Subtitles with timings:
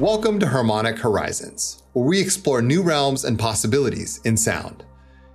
[0.00, 4.84] Welcome to Harmonic Horizons, where we explore new realms and possibilities in sound.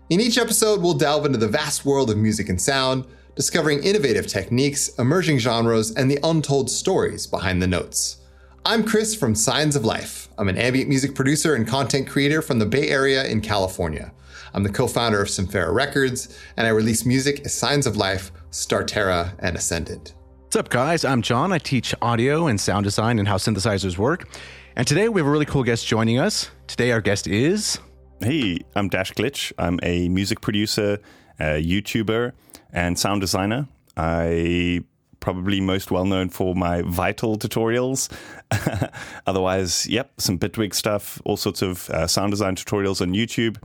[0.10, 3.06] In each episode, we'll delve into the vast world of music and sound,
[3.36, 8.22] discovering innovative techniques, emerging genres, and the untold stories behind the notes.
[8.66, 10.30] I'm Chris from Signs of Life.
[10.38, 14.14] I'm an ambient music producer and content creator from the Bay Area in California.
[14.54, 18.32] I'm the co founder of Symphera Records, and I release music as Signs of Life,
[18.52, 20.14] Starterra, and Ascendant.
[20.54, 21.04] What's up, guys?
[21.04, 21.52] I'm Jon.
[21.52, 24.30] I teach audio and sound design and how synthesizers work.
[24.76, 26.50] And today we have a really cool guest joining us.
[26.66, 27.78] Today, our guest is.
[28.22, 29.54] Hey, I'm Dash Glitch.
[29.60, 30.98] I'm a music producer,
[31.40, 32.32] a YouTuber,
[32.72, 33.68] and sound designer.
[33.96, 34.84] I
[35.20, 38.12] probably most well known for my Vital tutorials.
[39.28, 43.58] Otherwise, yep, some Bitwig stuff, all sorts of uh, sound design tutorials on YouTube.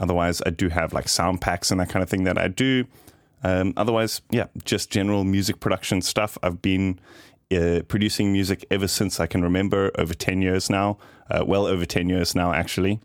[0.00, 2.86] Otherwise, I do have like sound packs and that kind of thing that I do.
[3.42, 6.38] Um, otherwise, yeah, just general music production stuff.
[6.42, 6.98] I've been
[7.56, 10.98] uh, producing music ever since I can remember, over 10 years now,
[11.30, 13.00] uh, well over 10 years now, actually.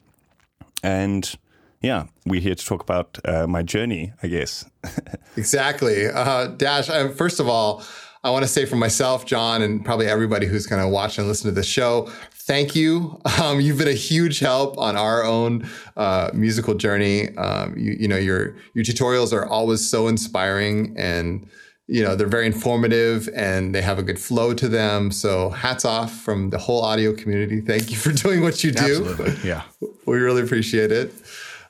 [0.84, 1.36] And
[1.82, 4.66] yeah, we're here to talk about uh, my journey, I guess.
[5.38, 6.08] exactly.
[6.08, 7.84] Uh, Dash, first of all,
[8.24, 11.28] I want to say for myself, Jon, and probably everybody who's going to watch and
[11.28, 13.22] listen to this show, thank you.
[13.42, 17.34] Um, you've been a huge help on our own uh, musical journey.
[17.38, 21.48] Um, you, you, know, your your tutorials are always so inspiring, and
[21.90, 25.12] you know they're very informative, and they have a good flow to them.
[25.12, 27.62] So, hats off from the whole audio community.
[27.62, 29.08] Thank you for doing what you do.
[29.08, 29.64] Absolutely, yeah,
[30.06, 31.12] we really appreciate it.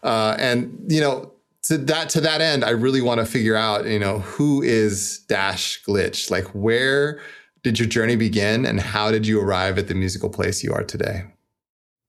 [0.03, 1.31] Uh, and you know,
[1.63, 5.19] to that to that end, I really want to figure out, you know, who is
[5.29, 6.29] Dash Glitch?
[6.29, 7.21] Like, where
[7.63, 10.83] did your journey begin, and how did you arrive at the musical place you are
[10.83, 11.23] today?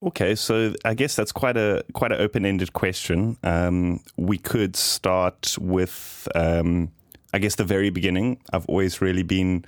[0.03, 3.37] Okay, so I guess that's quite a quite an open ended question.
[3.45, 6.91] Um, we could start with, um,
[7.33, 8.41] I guess, the very beginning.
[8.53, 9.65] I've always really been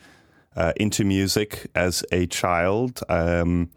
[0.56, 3.00] uh, into music as a child.
[3.08, 3.70] Um,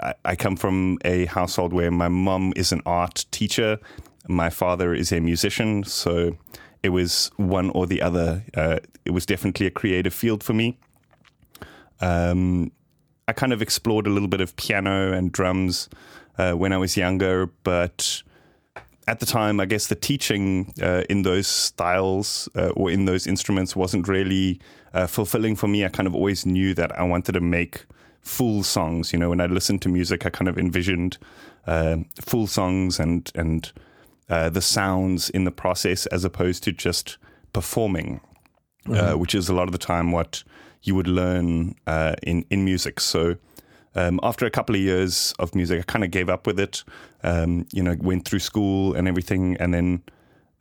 [0.00, 3.78] I, I come from a household where my mom is an art teacher,
[4.28, 6.36] my father is a musician, so
[6.82, 8.44] it was one or the other.
[8.54, 10.78] Uh, it was definitely a creative field for me.
[12.00, 12.72] Um,
[13.28, 15.88] I kind of explored a little bit of piano and drums
[16.38, 18.22] uh, when I was younger, but
[19.10, 23.26] at the time, I guess the teaching uh, in those styles uh, or in those
[23.26, 24.60] instruments wasn't really
[24.94, 25.84] uh, fulfilling for me.
[25.84, 27.86] I kind of always knew that I wanted to make
[28.20, 29.12] full songs.
[29.12, 31.18] You know, when I listened to music, I kind of envisioned
[31.66, 33.72] uh, full songs and and
[34.28, 37.18] uh, the sounds in the process as opposed to just
[37.52, 38.20] performing,
[38.86, 39.18] uh, mm-hmm.
[39.18, 40.44] which is a lot of the time what
[40.82, 43.00] you would learn uh, in in music.
[43.00, 43.36] So.
[43.94, 46.84] Um, after a couple of years of music, I kind of gave up with it.
[47.22, 50.02] Um, you know, went through school and everything, and then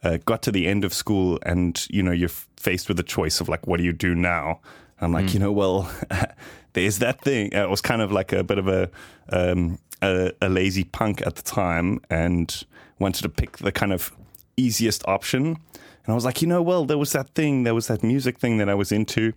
[0.04, 3.40] uh, got to the end of school, and you know, you're faced with a choice
[3.40, 4.60] of like, what do you do now?
[5.02, 5.36] I'm like, mm.
[5.36, 5.92] you know, well,
[6.74, 7.52] there's that thing.
[7.52, 8.90] It was kind of like a bit of a,
[9.30, 12.64] um, a, a lazy punk at the time, and
[12.98, 14.12] wanted to pick the kind of
[14.58, 15.46] easiest option.
[15.46, 18.40] And I was like, you know, well, there was that thing, there was that music
[18.40, 19.34] thing that I was into.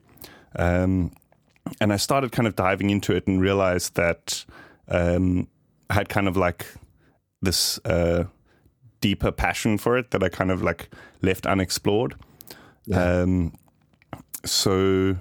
[0.57, 1.13] Um,
[1.81, 4.45] and I started kind of diving into it and realized that
[4.89, 5.49] um,
[5.91, 6.67] I had kind of like
[7.41, 8.25] this uh,
[9.01, 10.91] deeper passion for it that I kind of like
[11.23, 12.15] left unexplored.
[12.87, 13.21] Yeah.
[13.21, 13.55] Um,
[14.45, 15.17] so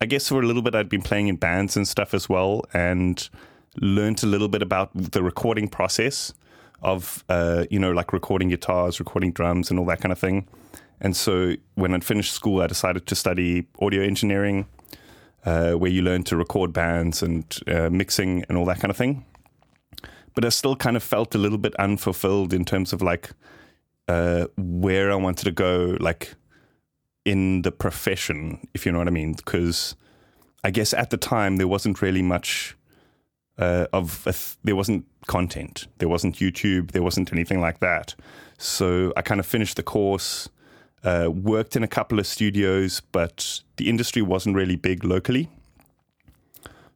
[0.00, 2.64] I guess for a little bit, I'd been playing in bands and stuff as well
[2.74, 3.28] and
[3.80, 6.32] learned a little bit about the recording process
[6.82, 10.46] of uh, you know like recording guitars, recording drums, and all that kind of thing.
[11.00, 14.66] And so when I'd finished school, I decided to study audio engineering,
[15.46, 18.96] uh, where you learn to record bands and uh, mixing and all that kind of
[18.96, 19.24] thing.
[20.34, 23.30] But I still kind of felt a little bit unfulfilled in terms of like
[24.08, 26.34] uh, where I wanted to go, like
[27.24, 29.32] in the profession, if you know what I mean.
[29.32, 29.94] Because
[30.62, 32.76] I guess at the time there wasn't really much
[33.56, 38.14] uh, of th- there wasn't content, there wasn't YouTube, there wasn't anything like that.
[38.58, 40.48] So I kind of finished the course,
[41.06, 45.48] uh, worked in a couple of studios, but the industry wasn't really big locally.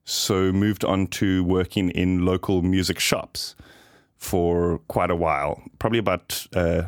[0.04, 3.54] So moved on to working in local music shops
[4.16, 6.82] for quite a while, probably about uh,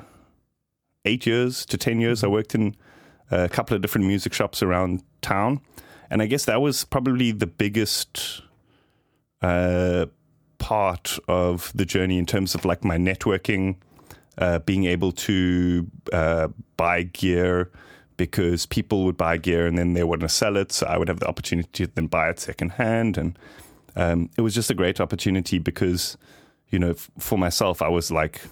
[1.05, 2.23] eight years to ten years.
[2.23, 2.35] I mm-hmm.
[2.35, 2.75] worked in
[3.31, 5.61] a couple of different music shops around town,
[6.11, 8.43] and I guess that was probably the biggest
[9.41, 10.07] uh,
[10.59, 13.77] part of the journey in terms of like my networking,
[14.39, 17.71] uh, being able to uh, buy gear
[18.17, 20.73] because people would buy gear and then they to sell it.
[20.73, 23.19] So I would have the opportunity to then buy it secondhand.
[23.19, 23.39] And
[23.97, 26.17] um, it was just a great opportunity because,
[26.71, 28.43] you know, f- for myself, I was like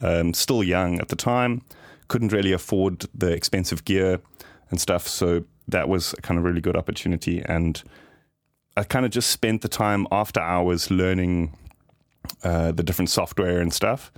[0.00, 1.62] um, still young at the time,
[2.08, 4.20] couldn't really afford the expensive gear
[4.70, 5.08] and stuff.
[5.08, 7.42] So that was a kind of really good opportunity.
[7.44, 7.82] And
[8.76, 11.56] I kind of just spent the time after hours learning
[12.44, 14.12] uh, the different software and stuff.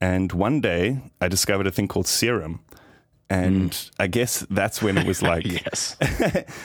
[0.00, 2.60] And one day I discovered a thing called Serum.
[3.28, 3.90] And mm.
[3.98, 5.96] I guess that's when it was like, yes.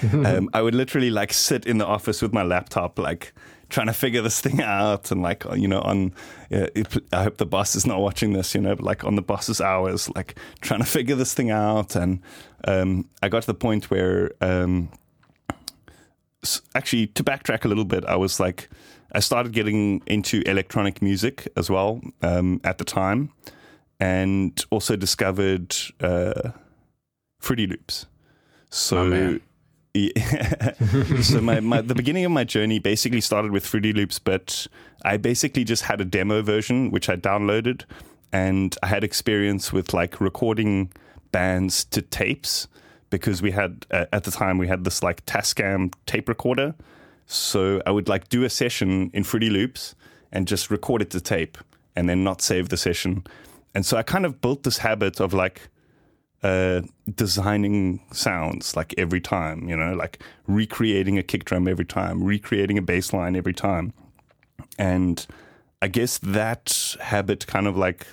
[0.14, 3.34] um, I would literally like sit in the office with my laptop, like
[3.70, 5.12] trying to figure this thing out.
[5.12, 6.14] And like, you know, on,
[6.54, 6.68] uh,
[7.14, 9.62] I hope the boss is not watching this, you know, but like on the boss's
[9.62, 11.96] hours, like trying to figure this thing out.
[11.96, 12.22] And
[12.68, 14.90] um, I got to the point where, um,
[16.76, 18.70] actually, to backtrack a little bit, I was like,
[19.14, 23.32] I started getting into electronic music as well um, at the time,
[24.00, 26.52] and also discovered uh,
[27.40, 28.06] Fruity Loops.
[28.70, 29.40] So,
[29.94, 30.74] yeah.
[31.22, 34.68] so my, my the beginning of my journey basically started with Fruity Loops, but
[35.04, 37.84] I basically just had a demo version which I downloaded,
[38.32, 40.92] and I had experience with like recording
[41.34, 42.68] bands to tapes
[43.10, 46.76] because we had uh, at the time we had this like Tascam tape recorder
[47.32, 49.96] so I would like do a session in Fruity Loops
[50.32, 51.58] and just record it to tape
[51.96, 53.24] and then not save the session.
[53.74, 55.70] And so I kind of built this habit of like
[56.44, 56.82] uh,
[57.16, 62.78] designing sounds like every time, you know, like recreating a kick drum every time, recreating
[62.78, 63.94] a bass line every time.
[64.78, 65.26] And
[65.82, 68.08] I guess that habit kind of like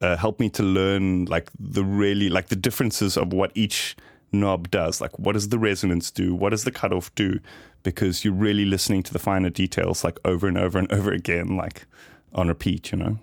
[0.00, 3.96] uh, helped me to learn like the really like the differences of what each
[4.40, 5.00] knob does.
[5.00, 6.34] Like, what does the resonance do?
[6.34, 7.40] What does the cutoff do?
[7.82, 11.56] Because you're really listening to the finer details, like over and over and over again,
[11.56, 11.86] like
[12.34, 12.92] on repeat.
[12.92, 13.18] You know.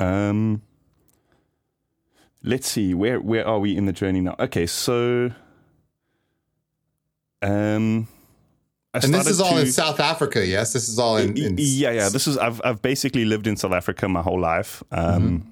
[0.00, 0.62] Um,
[2.42, 4.36] let's see where where are we in the journey now?
[4.38, 5.30] Okay, so
[7.42, 8.08] um.
[8.94, 10.72] I and this is all to, in South Africa, yes.
[10.72, 12.08] This is all in, in, yeah, yeah.
[12.08, 14.82] This is I've I've basically lived in South Africa my whole life.
[14.90, 15.50] Um, mm-hmm.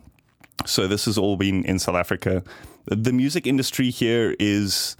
[0.65, 2.43] So this has all been in South Africa
[2.87, 4.97] the music industry here is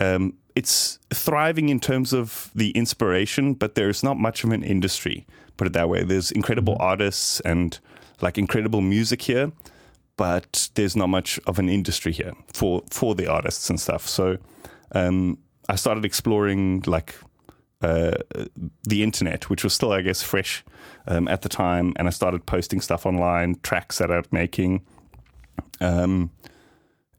[0.00, 5.26] um, it's thriving in terms of the inspiration, but there's not much of an industry.
[5.56, 6.02] Put it that way.
[6.02, 6.82] There's incredible mm-hmm.
[6.82, 7.78] artists and
[8.20, 9.52] like incredible music here,
[10.16, 14.06] but there's not much of an industry here for for the artists and stuff.
[14.06, 14.38] So
[14.92, 15.38] um,
[15.68, 17.14] I started exploring like
[17.82, 18.16] uh,
[18.84, 20.64] the internet, which was still, I guess, fresh
[21.06, 24.82] um, at the time, and I started posting stuff online, tracks that I'm making.
[25.80, 26.30] Um,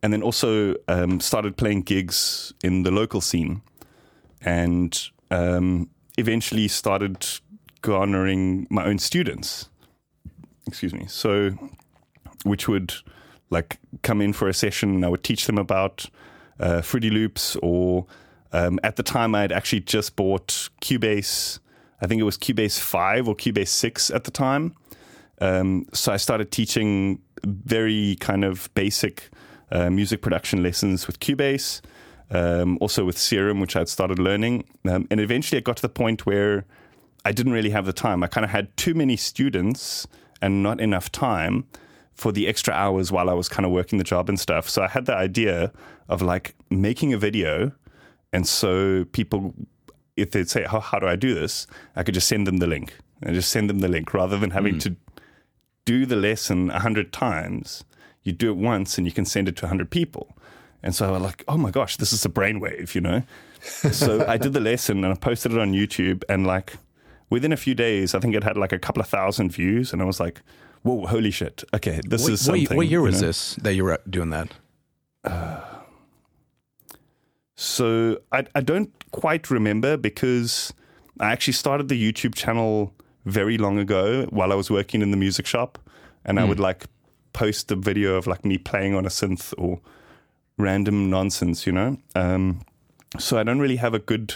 [0.02, 3.62] and then also um, started playing gigs in the local scene,
[4.42, 7.26] and um, eventually started
[7.82, 9.70] garnering my own students.
[10.68, 11.06] Excuse me.
[11.08, 11.52] So,
[12.44, 12.94] which would
[13.50, 16.06] like come in for a session, and I would teach them about
[16.60, 18.06] uh, Fruity Loops, or
[18.54, 21.60] um, at the time I had actually just bought Cubase.
[22.02, 24.76] I think it was Cubase five or Cubase six at the time.
[25.40, 29.30] Um, so I started teaching very kind of basic
[29.72, 31.82] uh, music production lessons with Cubase,
[32.32, 34.64] um, also with Serum, which I'd started learning.
[34.90, 36.66] Um, and eventually I got to the point where
[37.26, 38.24] I didn't really have the time.
[38.24, 40.08] I kind of had too many students
[40.42, 41.66] and not enough time
[42.14, 44.68] for the extra hours while I was kind of working the job and stuff.
[44.70, 45.72] So I had the idea
[46.10, 47.72] of like making a video.
[48.34, 49.54] And so people,
[50.16, 51.68] if they'd say, how, how do I do this?
[51.96, 54.52] I could just send them the link and just send them the link rather than
[54.52, 54.82] having mm.
[54.82, 54.96] to
[55.86, 57.86] do the lesson a hundred times
[58.28, 60.38] you do it once and you can send it to 100 people.
[60.84, 63.24] And so I was like, oh my gosh, this is a brainwave, you know?
[63.62, 66.24] so I did the lesson and I posted it on YouTube.
[66.30, 66.74] And like
[67.30, 69.94] within a few days, I think it had like a couple of thousand views.
[69.94, 70.42] And I was like,
[70.84, 71.64] whoa, holy shit.
[71.74, 72.78] Okay, this what, is something.
[72.78, 73.28] What, year was know?
[73.28, 74.50] this that you were doing that?
[75.24, 75.62] Uh,
[77.58, 80.72] so I, I don't quite remember because
[81.20, 82.94] I actually started the YouTube channel
[83.26, 85.80] very long ago while I was working in the music shop.
[86.24, 86.42] And mm.
[86.42, 86.50] I hmm.
[86.50, 86.86] would like
[87.34, 89.80] post a video of like me playing on a synth or
[90.58, 91.98] random nonsense, you know?
[92.16, 92.62] Um,
[93.18, 94.36] so I don't really have a good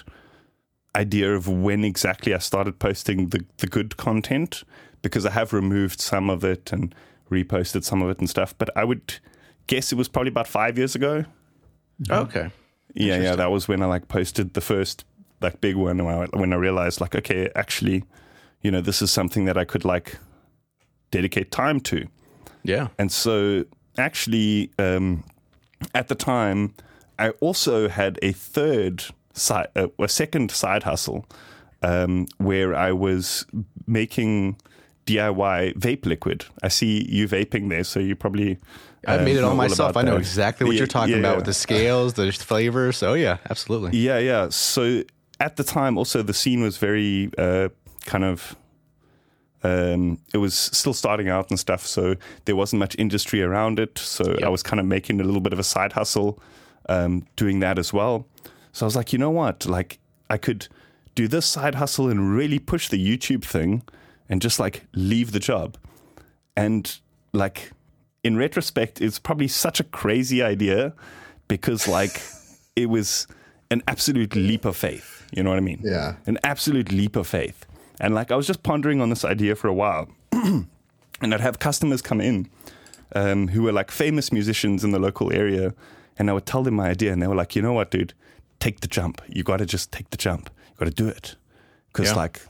[0.95, 4.63] idea of when exactly I started posting the, the good content
[5.03, 6.95] because I have removed some of it and
[7.29, 8.55] reposted some of it and stuff.
[8.57, 9.19] But I would
[9.67, 11.25] guess it was probably about five years ago.
[12.09, 12.49] Okay.
[12.93, 13.35] Yeah, yeah.
[13.35, 15.05] That was when I like posted the first
[15.41, 18.03] like big one when I, when I realized like, okay, actually,
[18.61, 20.17] you know, this is something that I could like
[21.09, 22.07] dedicate time to.
[22.63, 22.89] Yeah.
[22.97, 23.65] And so
[23.97, 25.23] actually, um,
[25.95, 26.75] at the time,
[27.17, 31.25] I also had a third side, uh, a second side hustle
[31.81, 33.45] um, where I was
[33.87, 34.57] making
[35.05, 36.45] DIY vape liquid.
[36.61, 38.57] I see you vaping there, so you probably.
[39.07, 39.97] I made it all myself.
[39.97, 40.19] I know that.
[40.19, 41.35] exactly what yeah, you're talking yeah, about yeah.
[41.37, 43.01] with the scales, the flavors.
[43.01, 43.97] Oh yeah, absolutely.
[43.97, 44.49] Yeah, yeah.
[44.49, 45.03] So
[45.39, 47.69] at the time, also the scene was very uh,
[48.05, 48.55] kind of
[49.63, 52.15] um, it was still starting out and stuff, so
[52.45, 53.97] there wasn't much industry around it.
[53.97, 54.43] So yep.
[54.43, 56.39] I was kind of making a little bit of a side hustle,
[56.89, 58.27] um, doing that as well.
[58.71, 59.65] So I was like, you know what?
[59.65, 60.67] Like, I could
[61.13, 63.83] do this side hustle and really push the YouTube thing
[64.29, 65.77] and just like leave the job.
[66.55, 66.97] And
[67.33, 67.71] like
[68.23, 70.93] in retrospect, it's probably such a crazy idea
[71.47, 72.21] because like
[72.75, 73.27] it was
[73.69, 75.25] an absolute leap of faith.
[75.31, 75.81] You know what I mean?
[75.83, 76.15] Yeah.
[76.25, 77.65] An absolute leap of faith.
[77.99, 80.09] And like I was just pondering on this idea for a while.
[80.31, 80.67] and
[81.21, 82.49] I'd have customers come in
[83.15, 85.73] um, who were like famous musicians in the local area.
[86.17, 87.11] And I would tell them my idea.
[87.13, 88.13] And they were like, you know what, dude?
[88.59, 89.21] Take the jump.
[89.27, 90.49] You got to just take the jump.
[90.69, 91.35] You got to do it.
[91.87, 92.15] Because Yeah.
[92.15, 92.41] like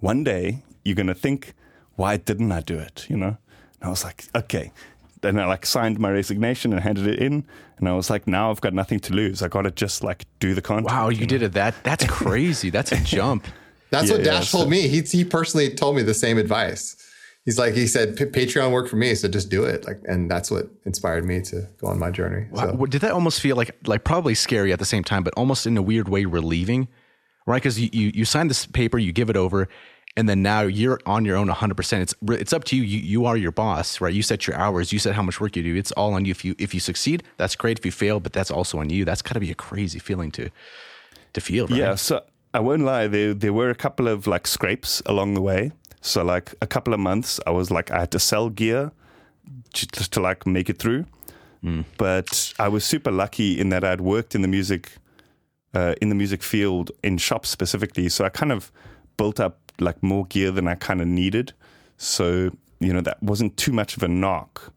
[0.00, 1.54] one day you're going to think,
[1.96, 3.06] why didn't I do it?
[3.08, 3.36] You know?
[3.80, 4.70] And I was like, okay.
[5.22, 7.44] Then I like signed my resignation and handed it in.
[7.78, 9.42] And I was like, now I've got nothing to lose.
[9.42, 10.88] I got to just like do the content.
[10.88, 11.52] Wow, you did it.
[11.52, 12.70] That that's crazy.
[12.70, 13.46] That's a jump.
[13.90, 14.88] That's Yeah, what yeah, Dash so- told me.
[14.88, 16.96] He he personally told me the same advice.
[17.44, 19.84] He's like he said, Patreon worked for me, so just do it.
[19.84, 22.46] Like, and that's what inspired me to go on my journey.
[22.52, 25.22] Wow, So, what- Did that almost feel like like probably scary at the same time,
[25.24, 26.88] but almost in a weird way relieving,
[27.46, 27.56] right?
[27.62, 29.68] Because you, you you sign this paper, you give it over,
[30.16, 31.74] and then now you're on your own 100.
[31.74, 32.82] percent It's it's up to you.
[32.82, 34.12] You you are your boss, right?
[34.12, 34.92] You set your hours.
[34.92, 35.74] You set how much work you do.
[35.74, 36.30] It's all on you.
[36.30, 37.78] If you if you succeed, that's great.
[37.78, 39.04] If you fail, but that's also on you.
[39.04, 40.50] That's got to be a crazy feeling to
[41.32, 41.78] to feel, right?
[41.78, 42.22] Yeah, so
[42.54, 45.72] I won't lie, there there were a couple of like scrapes along the way.
[46.02, 48.90] So like a couple of months, I was like I had to sell gear
[49.72, 51.06] just to like make it through.
[51.96, 54.90] But I was super lucky in that I'd worked in the music
[55.74, 58.08] uh, in the music field in shops specifically.
[58.08, 58.72] So I kind of
[59.16, 61.52] built up like more gear than I kind of needed.
[61.96, 62.50] So
[62.80, 64.72] you know that wasn't too much of a knock.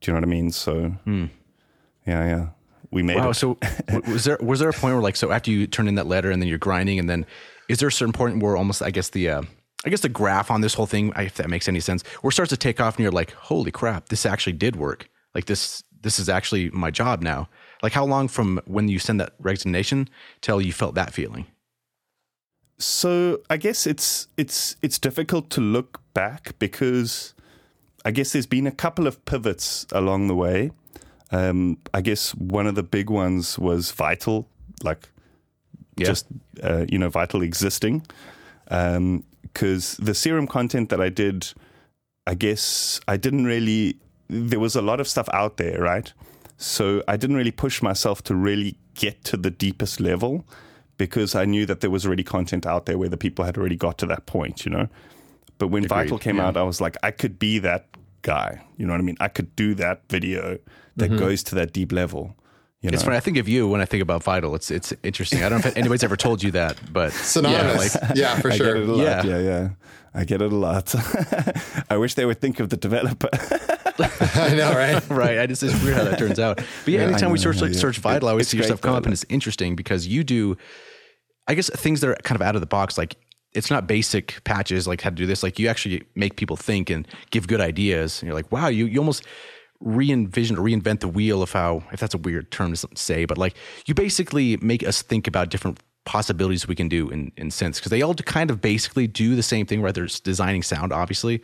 [0.00, 0.50] Do you know what I mean?
[0.50, 1.28] So yeah,
[2.06, 2.46] yeah,
[2.90, 3.30] we made Wow.
[3.30, 3.34] it.
[3.34, 3.58] So
[4.08, 6.30] was there was there a point where like so after you turn in that letter
[6.30, 7.26] and then you're grinding and then
[7.68, 9.42] is there a certain point where almost I guess the uh,
[9.86, 12.32] I guess the graph on this whole thing, if that makes any sense, where it
[12.32, 15.08] starts to take off and you're like, holy crap, this actually did work.
[15.34, 17.48] Like this this is actually my job now.
[17.82, 20.08] Like how long from when you send that resignation
[20.40, 21.46] till you felt that feeling?
[22.78, 27.34] So I guess it's it's it's difficult to look back because
[28.04, 30.70] I guess there's been a couple of pivots along the way.
[31.30, 34.46] Um, I guess one of the big ones was Vital,
[34.82, 35.08] like
[35.96, 36.06] Yeah.
[36.06, 36.26] just
[36.62, 38.02] uh, you know Vital existing,
[38.66, 41.52] because the serum content that I did,
[42.26, 43.96] I guess I didn't really.
[44.28, 46.12] There was a lot of stuff out there, right?
[46.56, 50.44] So I didn't really push myself to really get to the deepest level
[50.96, 53.76] because I knew that there was already content out there where the people had already
[53.76, 54.88] got to that point, you know.
[55.58, 56.48] But when Agreed, Vital came yeah.
[56.48, 57.86] out, I was like, I could be that
[58.22, 58.64] guy.
[58.76, 59.16] You know what I mean?
[59.20, 60.58] I could do that video
[60.96, 61.18] that mm-hmm.
[61.18, 62.36] goes to that deep level.
[62.80, 62.94] You know?
[62.94, 63.16] It's funny.
[63.16, 64.54] I think of you when I think about Vital.
[64.54, 65.42] It's it's interesting.
[65.42, 67.94] I don't know if anybody's ever told you that, but synonymous.
[67.94, 68.74] Yeah, Yeah, for sure.
[68.74, 69.02] get it a lot.
[69.02, 69.24] Yeah.
[69.24, 69.68] Yeah, yeah.
[70.14, 70.94] I get it a lot.
[71.90, 73.28] I wish they would think of the developer.
[73.98, 75.02] I know, right?
[75.10, 75.38] right.
[75.40, 76.56] I just it's weird how that turns out.
[76.56, 77.78] But yeah, Yeah, anytime we search like, yeah.
[77.78, 80.56] search Vital, I always see your stuff come up, and it's interesting because you do,
[81.48, 82.96] I guess, things that are kind of out of the box.
[82.96, 83.16] Like
[83.52, 85.42] it's not basic patches like how to do this.
[85.42, 88.20] Like you actually make people think and give good ideas.
[88.20, 89.24] And you're like, wow, you you almost
[89.80, 93.36] re-envision or reinvent the wheel of how if that's a weird term to say but
[93.36, 93.54] like
[93.86, 97.90] you basically make us think about different possibilities we can do in in synths because
[97.90, 101.38] they all kind of basically do the same thing whether it's designing sound obviously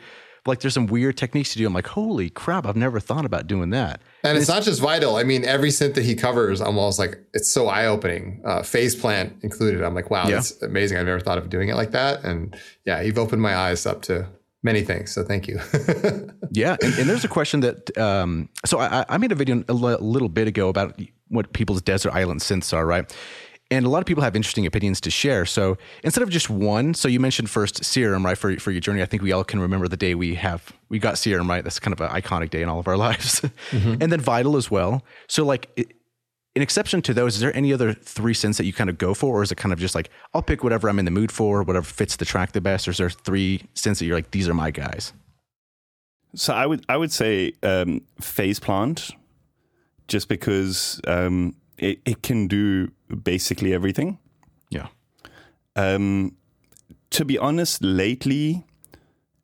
[0.45, 3.25] but like there's some weird techniques to do i'm like holy crap i've never thought
[3.25, 5.17] about doing that And it's not just vital.
[5.17, 8.43] I mean, every synth that he covers, I'm almost like it's so eye opening.
[8.45, 9.83] Uh, phase plant included.
[9.83, 10.35] I'm like, wow, Yeah.
[10.37, 10.99] that's amazing.
[10.99, 12.23] I've never thought of doing it like that.
[12.23, 14.29] And yeah, you've opened my eyes up to
[14.63, 15.11] many things.
[15.15, 15.59] So thank you.
[16.53, 19.73] Yeah, and, and there's a question that um, so I, I made a video a
[19.73, 23.07] little bit ago about what people's desert island synths are, right?
[23.73, 25.47] And a lot of people have interesting opinions to share.
[25.47, 28.37] So instead of just one, so you mentioned first Serum, right?
[28.37, 30.99] For for your journey, I think we all can remember the day we have we
[30.99, 31.63] got Serum, right?
[31.63, 33.43] That's kind of an iconic day in all of our lives.
[34.01, 35.05] And then Vital as well.
[35.29, 35.71] So like.
[35.77, 35.93] It,
[36.57, 39.15] in exception to those, is there any other three synths that you kind of go
[39.15, 41.31] for, or is it kind of just like I'll pick whatever I'm in the mood
[41.31, 44.33] for, whatever fits the track the best, or is there three synths that you're like
[44.33, 45.13] these are my guys?
[46.35, 49.11] So I would I would say um, phase plant,
[50.09, 52.93] just because um, it, it can do
[53.25, 54.19] basically everything.
[54.71, 54.89] Yeah.
[55.75, 56.37] Um,
[57.11, 58.65] to be honest, lately,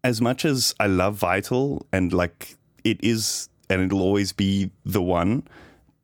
[0.05, 5.03] as much as I love Vital and like it is and it'll always be the
[5.03, 5.49] one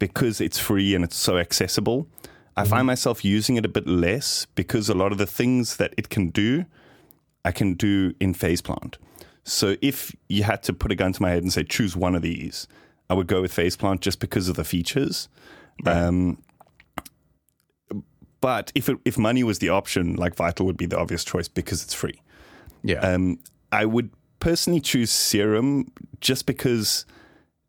[0.01, 2.09] because it's free and it's so accessible,
[2.57, 5.95] I find myself using it a bit less because a lot of the things that
[5.97, 6.65] it can do,
[7.45, 8.99] I can do in phase plant.
[9.45, 12.15] So if you had to put a gun to my head and say choose one
[12.15, 12.67] of these,
[13.09, 15.29] I would go with phase plant just because of the features.
[15.87, 16.38] Um,
[18.41, 21.49] but if it, if money was the option, like Vital would be the obvious choice
[21.49, 22.21] because it's free.
[22.83, 22.99] Yeah.
[22.99, 23.38] Um,
[23.71, 24.11] I would
[24.41, 27.07] personally choose Serum just because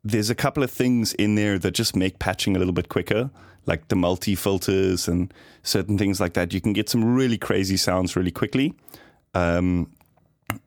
[0.02, 3.30] there's a couple of things in there that just make patching a little bit quicker.
[3.66, 5.32] like the multi filters and
[5.62, 8.74] certain things like that, you can get some really crazy sounds really quickly.
[9.32, 9.90] Um,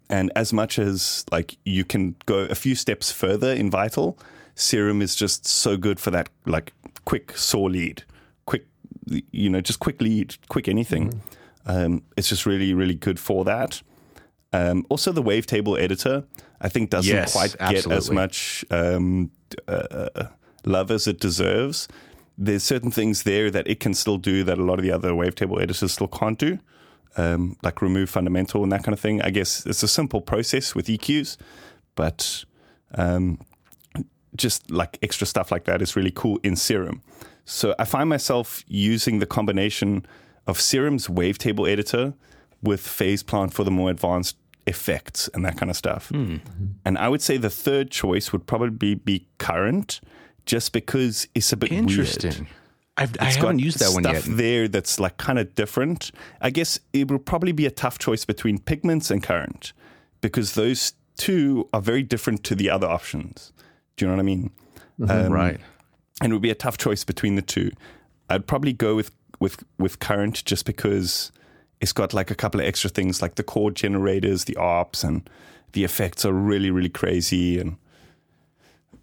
[0.10, 4.18] and as much as like you can go a few steps further in Vital,
[4.56, 6.74] Serum is just so good for that like
[7.08, 8.04] quick saw lead,
[8.46, 8.66] quick
[9.32, 11.10] you know just quick lead, quick anything.
[11.10, 11.70] Mm-hmm.
[11.70, 13.82] Um, it's just really really good for that.
[14.54, 16.26] Um, also, the wavetable editor
[16.60, 17.90] I think doesn't yes, quite absolutely.
[17.90, 19.32] get as much um,
[19.68, 20.26] uh,
[20.66, 21.88] love as it deserves.
[22.38, 25.12] There's certain things there that it can still do that a lot of the other
[25.12, 26.60] wavetable editors still can't do
[27.18, 29.22] um, like remove fundamental and that kind of thing.
[29.22, 31.38] I guess it's a simple process with EQs,
[31.96, 32.46] but
[32.96, 33.40] um,
[34.38, 37.02] just like extra stuff like that is really cool in Serum.
[37.46, 40.06] So I find myself using the combination
[40.48, 42.14] of Serum's wavetable editor
[42.62, 46.10] with Phase Plant for the more advanced effects and that kind of stuff.
[46.10, 46.66] Mm-hmm.
[46.86, 50.02] And I would say the third choice would probably be Current,
[50.46, 52.32] just because it's a bit interesting.
[52.32, 52.48] Weird.
[52.98, 54.24] I've, I haven't used that one yet.
[54.28, 56.12] There, that's like kind of different.
[56.42, 59.72] I guess it would probably be a tough choice between pigments and current
[60.20, 63.52] because those two are very different to the other options.
[63.98, 64.52] Do you know what I mean?
[65.00, 65.26] Mm-hmm.
[65.26, 65.60] Um, right.
[66.22, 67.72] And it would be a tough choice between the two.
[68.30, 71.32] I'd probably go with with with current just because
[71.80, 75.30] it's got like a couple of extra things like the chord generators, the ARPs, and
[75.74, 77.78] the effects are really really crazy and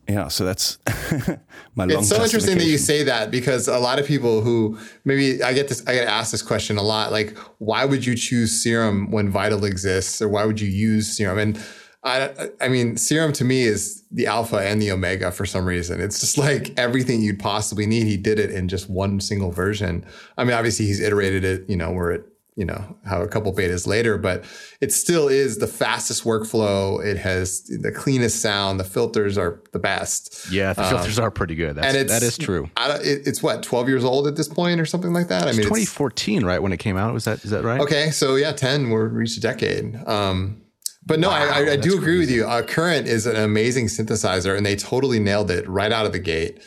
[0.09, 0.79] yeah, so that's
[1.75, 1.87] my.
[1.87, 5.55] It's so interesting that you say that because a lot of people who maybe I
[5.55, 7.11] get this, I get asked this question a lot.
[7.11, 11.39] Like, why would you choose Serum when Vital exists, or why would you use Serum?
[11.39, 11.65] And
[12.04, 16.00] I, I mean, Serum to me is the alpha and the omega for some reason.
[16.00, 18.06] It's just like everything you'd possibly need.
[18.06, 20.04] He did it in just one single version.
[20.37, 23.52] I mean, obviously he's iterated it, you know, where it you know how a couple
[23.52, 24.44] betas later but
[24.80, 27.04] it still is the fastest workflow.
[27.04, 28.78] It has the cleanest sound.
[28.78, 30.52] The filters are the best.
[30.52, 31.75] Yeah the filters um, are pretty good.
[31.75, 32.70] That's, and it's, that is true.
[32.78, 35.49] It, it's what 12 years old at this point or something like that?
[35.49, 37.12] I mean 2014 right when it came out.
[37.12, 37.80] Was that is that right?
[37.80, 39.97] Okay so yeah 10 we're reached a decade.
[40.06, 40.60] Um,
[41.06, 42.19] but no, wow, I, I, do agree crazy.
[42.19, 42.47] with you.
[42.47, 46.19] Uh, Current is an amazing synthesizer, and they totally nailed it right out of the
[46.19, 46.62] gate.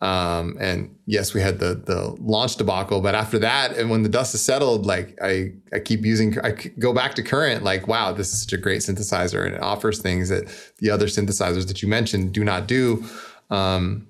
[0.00, 4.08] Um, and yes, we had the the launch debacle, but after that, and when the
[4.08, 7.64] dust has settled, like I I keep using, I go back to current.
[7.64, 10.44] Like, wow, this is such a great synthesizer, and it offers things that
[10.78, 13.04] the other synthesizers that you mentioned do not do.
[13.50, 14.06] Um,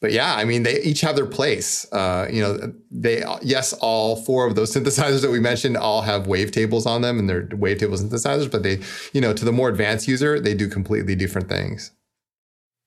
[0.00, 1.90] but yeah, I mean, they each have their place.
[1.90, 6.26] Uh, you know, they yes, all four of those synthesizers that we mentioned all have
[6.26, 8.50] wavetables on them, and they're wavetable synthesizers.
[8.50, 8.80] But they,
[9.12, 11.92] you know, to the more advanced user, they do completely different things.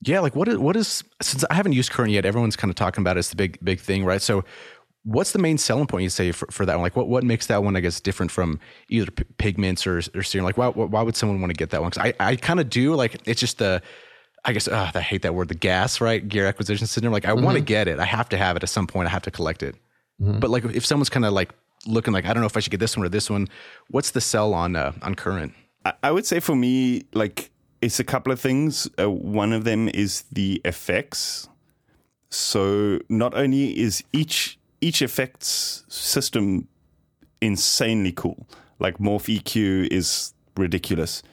[0.02, 2.76] Yeah, like what is what is since I haven't used current yet, everyone's kind of
[2.76, 4.22] talking about it as the big big thing, right?
[4.22, 4.46] So
[5.04, 6.84] what's the main selling point you say for, for that one?
[6.84, 10.24] Like what what makes that one I guess different from either p- pigments or or
[10.24, 10.46] serum?
[10.46, 11.90] Like why why would someone want to get that one?
[11.90, 13.82] Because I I kind of do like it's just the
[14.46, 17.14] I guess uh, I hate that word the gas right gear acquisition syndrome.
[17.14, 17.44] Like I mm-hmm.
[17.44, 19.08] want to get it, I have to have it at some point.
[19.08, 19.76] I have to collect it.
[20.22, 20.40] Mm-hmm.
[20.40, 21.52] But like if someone's kind of like
[21.86, 23.48] looking like I don't know if I should get this one or this one,
[23.90, 25.54] what's the sell on uh, on current?
[26.04, 28.90] I would say for me like it's a couple of things.
[29.00, 31.48] Uh, one of them is the effects.
[32.30, 36.68] So not only is each each effects system
[37.42, 38.48] insanely cool,
[38.80, 41.24] like Morph EQ is ridiculous.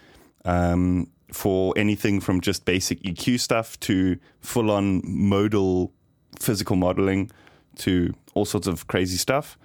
[0.45, 5.93] Um, for anything from just basic EQ stuff to full on modal
[6.39, 7.31] physical modeling
[7.77, 9.59] to all sorts of crazy stuff.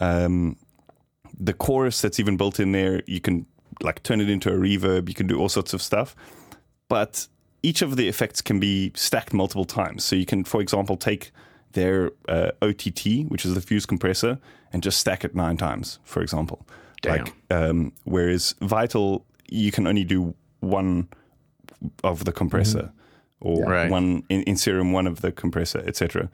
[0.00, 0.56] Um,
[1.38, 3.46] the chorus that's even built in there, you can
[3.82, 5.08] like turn it into a reverb.
[5.08, 6.14] You can do all sorts of stuff,
[6.88, 7.26] but
[7.62, 10.04] each of the effects can be stacked multiple times.
[10.04, 11.32] So you can, for example, take
[11.72, 14.38] their uh, OTT, which is the fuse compressor,
[14.72, 16.66] and just stack it nine times, for example.
[17.00, 17.24] Damn.
[17.24, 21.08] Like, um, whereas Vital, you can only do one
[22.02, 22.92] of the compressor,
[23.42, 23.48] mm-hmm.
[23.48, 23.90] or right.
[23.90, 26.30] one in, in Serum, one of the compressor, etc.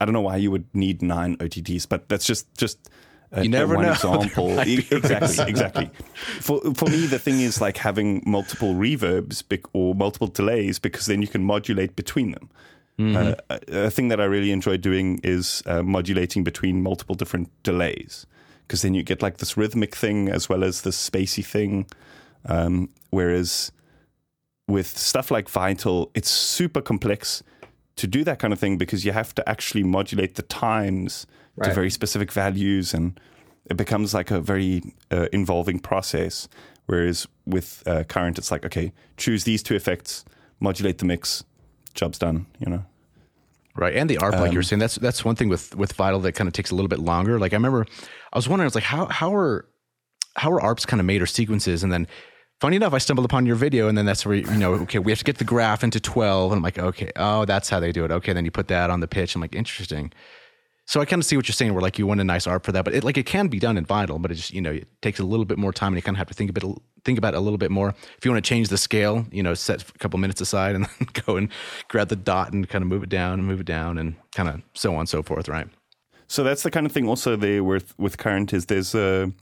[0.00, 2.90] I don't know why you would need nine OTTs, but that's just just
[3.32, 3.92] a, you never one know.
[3.92, 4.58] example.
[4.58, 5.90] exactly, exactly.
[6.40, 11.22] For for me, the thing is like having multiple reverbs or multiple delays because then
[11.22, 12.50] you can modulate between them.
[12.98, 13.16] Mm-hmm.
[13.16, 17.48] Uh, a, a, thing that I really enjoy doing is uh, modulating between multiple different
[17.62, 18.26] delays
[18.66, 21.86] because then you get like this rhythmic thing as well as this spacey thing.
[22.48, 23.70] Um, whereas
[24.66, 27.42] with stuff like Vital, it's super complex
[27.96, 31.68] to do that kind of thing because you have to actually modulate the times right.
[31.68, 33.18] to very specific values, and
[33.66, 36.48] it becomes like a very uh, involving process.
[36.86, 40.24] Whereas with uh, current, it's like okay, choose these two effects,
[40.60, 41.44] modulate the mix,
[41.94, 42.46] job's done.
[42.58, 42.84] You know.
[43.74, 46.18] Right, and the ARP, um, like you're saying, that's that's one thing with with Vital
[46.20, 47.38] that kind of takes a little bit longer.
[47.38, 47.86] Like I remember,
[48.32, 49.66] I was wondering, I was like, how how are
[50.34, 52.08] how are ARPs kind of made or sequences, and then
[52.60, 55.12] funny enough, I stumbled upon your video, and then that's where you know, okay, we
[55.12, 57.92] have to get the graph into twelve, and I'm like, okay, oh, that's how they
[57.92, 58.10] do it.
[58.10, 59.34] Okay, then you put that on the pitch.
[59.34, 60.12] I'm like, interesting.
[60.86, 62.64] So I kind of see what you're saying, where like you want a nice arp
[62.64, 64.60] for that, but it like it can be done in Vital, but it just you
[64.60, 66.50] know it takes a little bit more time, and you kind of have to think
[66.50, 66.64] a bit
[67.04, 67.94] think about it a little bit more.
[68.16, 70.86] If you want to change the scale, you know, set a couple minutes aside and
[70.98, 71.50] then go and
[71.88, 74.48] grab the dot and kind of move it down and move it down and kind
[74.48, 75.68] of so on and so forth, right?
[76.26, 79.32] So that's the kind of thing also there with with current is there's a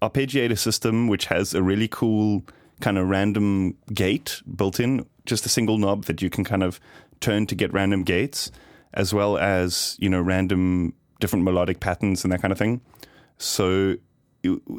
[0.00, 2.44] arpeggiator system which has a really cool
[2.82, 6.78] kind of random gate built in, just a single knob that you can kind of
[7.20, 8.50] turn to get random gates
[8.94, 12.80] as well as you know random different melodic patterns and that kind of thing.
[13.38, 13.96] So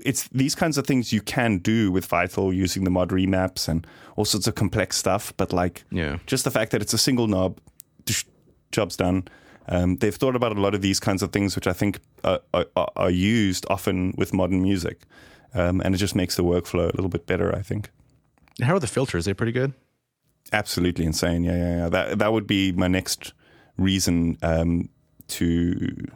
[0.04, 3.88] it's these kinds of things you can do with Vital using the mod remaps and
[4.16, 5.34] all sorts of complex stuff.
[5.38, 7.60] But like, yeah, just the fact that it's a single knob,
[8.72, 9.28] job's done.
[9.70, 12.42] Um, they've thought about a lot of these kinds of things, which I think are,
[12.54, 15.04] are, are used often with modern music,
[15.54, 17.56] um, and it just makes the workflow a little bit better.
[17.56, 17.90] I think.
[18.62, 19.28] How are the filters?
[19.28, 19.74] Are they pretty good?
[20.52, 21.44] Absolutely insane.
[21.44, 21.90] Yeah, yeah, yeah.
[21.90, 23.34] That that would be my next
[23.78, 24.90] reason um,
[25.30, 26.08] to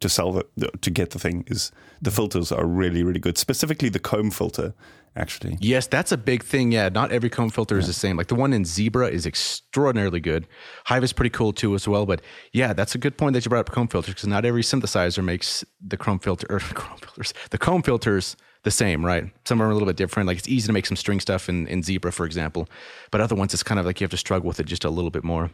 [0.00, 3.36] to sell the, to get the thing is the filters are really really good.
[3.36, 4.74] Specifically the comb filter,
[5.16, 5.58] actually.
[5.60, 6.72] Yes, that's a big thing.
[6.72, 7.80] Yeah, not every comb filter yeah.
[7.80, 8.16] is the same.
[8.16, 10.46] Like the one in Zebra is extraordinarily good.
[10.86, 12.06] Hive is pretty cool too as well.
[12.06, 14.62] But yeah, that's a good point that you brought up comb filters because not every
[14.62, 19.30] synthesizer makes the chrome filter or chrome filters the comb filters the same, right?
[19.44, 20.26] Some are a little bit different.
[20.26, 22.68] Like it's easy to make some string stuff in, in Zebra, for example,
[23.10, 24.90] but other ones it's kind of like you have to struggle with it just a
[24.90, 25.50] little bit more.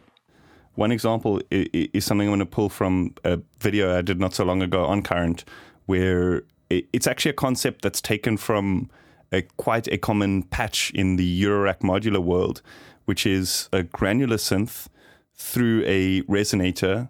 [0.75, 4.45] One example is something I'm going to pull from a video I did not so
[4.45, 5.43] long ago on Current,
[5.85, 8.89] where it's actually a concept that's taken from
[9.33, 12.61] a, quite a common patch in the Eurorack modular world,
[13.03, 14.87] which is a granular synth
[15.35, 17.09] through a resonator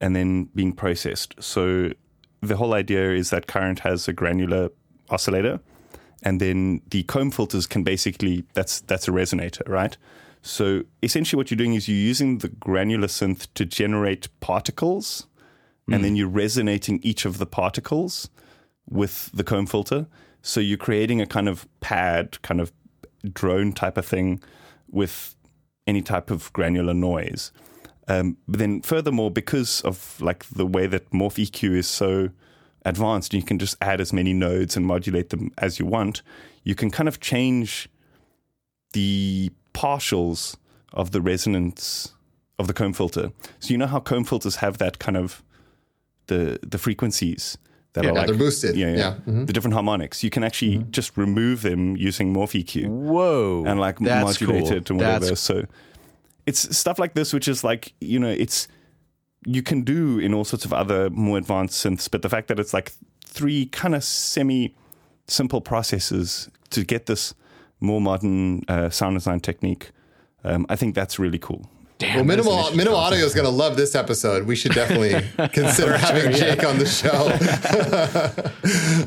[0.00, 1.36] and then being processed.
[1.40, 1.92] So
[2.40, 4.70] the whole idea is that Current has a granular
[5.12, 5.60] oscillator,
[6.22, 9.96] and then the comb filters can basically that's that's a resonator, right?
[10.42, 15.28] So essentially, what you're doing is you're using the granular synth to generate particles,
[15.88, 15.94] mm.
[15.94, 18.28] and then you're resonating each of the particles
[18.88, 20.06] with the comb filter.
[20.42, 22.72] So you're creating a kind of pad, kind of
[23.32, 24.42] drone type of thing
[24.90, 25.36] with
[25.86, 27.52] any type of granular noise.
[28.08, 32.30] Um, but then, furthermore, because of like the way that Morph EQ is so
[32.84, 36.22] advanced, and you can just add as many nodes and modulate them as you want.
[36.64, 37.88] You can kind of change
[38.92, 40.56] the partials
[40.92, 42.12] of the resonance
[42.58, 43.32] of the comb filter.
[43.60, 45.42] So you know how comb filters have that kind of
[46.26, 47.58] the the frequencies
[47.94, 48.76] that yeah, are like they're boosted.
[48.76, 48.96] Yeah, yeah.
[48.96, 49.10] yeah.
[49.12, 49.44] Mm-hmm.
[49.46, 50.24] The different harmonics.
[50.24, 50.90] You can actually mm-hmm.
[50.90, 52.88] just remove them using Morph EQ.
[52.88, 53.64] Whoa.
[53.66, 54.72] And like modulate cool.
[54.72, 55.26] it and whatever.
[55.26, 55.40] That's...
[55.40, 55.66] So
[56.46, 58.66] it's stuff like this which is like, you know, it's
[59.44, 62.58] you can do in all sorts of other more advanced synths, but the fact that
[62.58, 62.92] it's like
[63.24, 64.74] three kind of semi
[65.26, 67.34] simple processes to get this
[67.80, 69.90] more modern uh, sound design technique.
[70.44, 71.68] Um, I think that's really cool.
[71.98, 74.44] Damn, well, minimal minimal audio is going to love this episode.
[74.46, 75.12] We should definitely
[75.52, 76.68] consider having sure, Jake yeah.
[76.68, 77.28] on the show.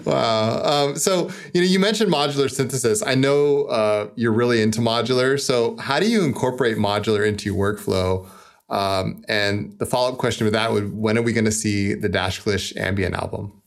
[0.10, 0.62] wow.
[0.64, 3.04] Um, so you know, you mentioned modular synthesis.
[3.06, 5.38] I know uh, you're really into modular.
[5.40, 8.30] So how do you incorporate modular into your workflow?
[8.70, 11.94] Um, and the follow up question with that would: When are we going to see
[11.94, 13.62] the Dash Glitch ambient album?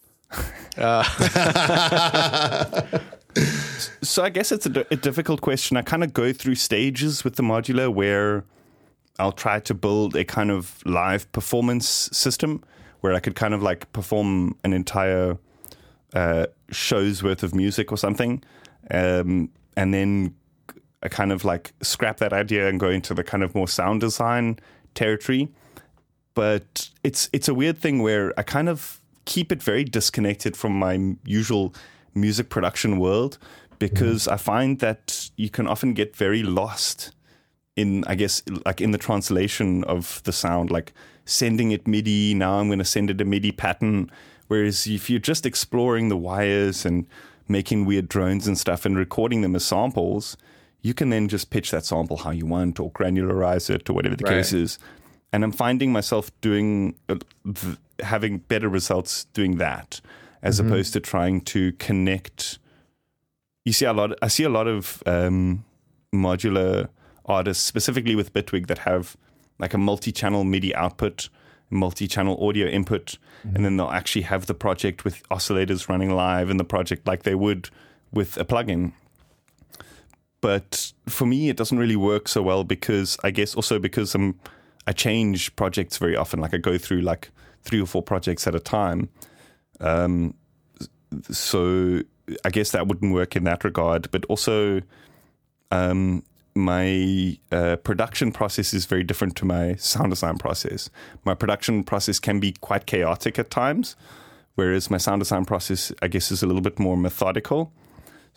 [0.76, 1.02] Uh.
[4.02, 5.76] so I guess it's a, a difficult question.
[5.76, 8.44] I kind of go through stages with the modular where
[9.18, 12.62] I'll try to build a kind of live performance system
[13.00, 15.38] where I could kind of like perform an entire
[16.14, 18.42] uh, show's worth of music or something,
[18.90, 20.34] um, and then
[21.02, 24.00] I kind of like scrap that idea and go into the kind of more sound
[24.00, 24.58] design
[24.98, 25.48] territory.
[26.34, 30.72] But it's it's a weird thing where I kind of keep it very disconnected from
[30.78, 31.74] my usual
[32.14, 33.38] music production world
[33.78, 34.32] because mm.
[34.32, 37.12] I find that you can often get very lost
[37.76, 40.92] in, I guess, like in the translation of the sound, like
[41.24, 42.34] sending it MIDI.
[42.34, 44.10] Now I'm going to send it a MIDI pattern.
[44.48, 47.06] Whereas if you're just exploring the wires and
[47.46, 50.36] making weird drones and stuff and recording them as samples,
[50.82, 54.16] you can then just pitch that sample how you want or granularize it or whatever
[54.16, 54.34] the right.
[54.34, 54.78] case is.
[55.32, 57.16] And I'm finding myself doing, uh,
[58.00, 60.00] having better results doing that
[60.42, 60.68] as mm-hmm.
[60.68, 62.58] opposed to trying to connect.
[63.64, 64.12] You see a lot.
[64.22, 65.64] I see a lot of um,
[66.14, 66.88] modular
[67.26, 69.16] artists, specifically with Bitwig, that have
[69.58, 71.28] like a multi-channel MIDI output,
[71.68, 73.56] multi-channel audio input, mm-hmm.
[73.56, 77.24] and then they'll actually have the project with oscillators running live in the project like
[77.24, 77.68] they would
[78.12, 78.92] with a plugin.
[80.40, 84.38] But for me, it doesn't really work so well because I guess also because I'm
[84.86, 86.40] I change projects very often.
[86.40, 87.30] Like I go through like
[87.62, 89.10] three or four projects at a time.
[89.80, 90.34] Um,
[91.30, 92.02] so
[92.44, 94.10] I guess that wouldn't work in that regard.
[94.10, 94.80] But also,
[95.70, 96.22] um,
[96.54, 100.90] my uh, production process is very different to my sound design process.
[101.24, 103.96] My production process can be quite chaotic at times,
[104.54, 107.72] whereas my sound design process, I guess, is a little bit more methodical.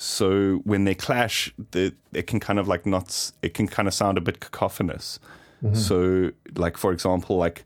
[0.02, 3.94] So when they clash, the, it can kind of like not, it can kind of
[3.94, 5.20] sound a bit cacophonous.
[5.64, 5.76] Mm-hmm.
[5.76, 7.66] So, like for example, like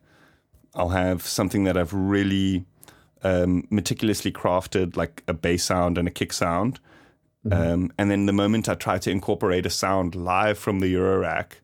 [0.73, 2.65] I'll have something that I've really
[3.23, 6.81] um, meticulously crafted, like a bass sound and a kick sound.
[7.47, 7.73] Mm-hmm.
[7.73, 11.61] Um, and then the moment I try to incorporate a sound live from the Eurorack,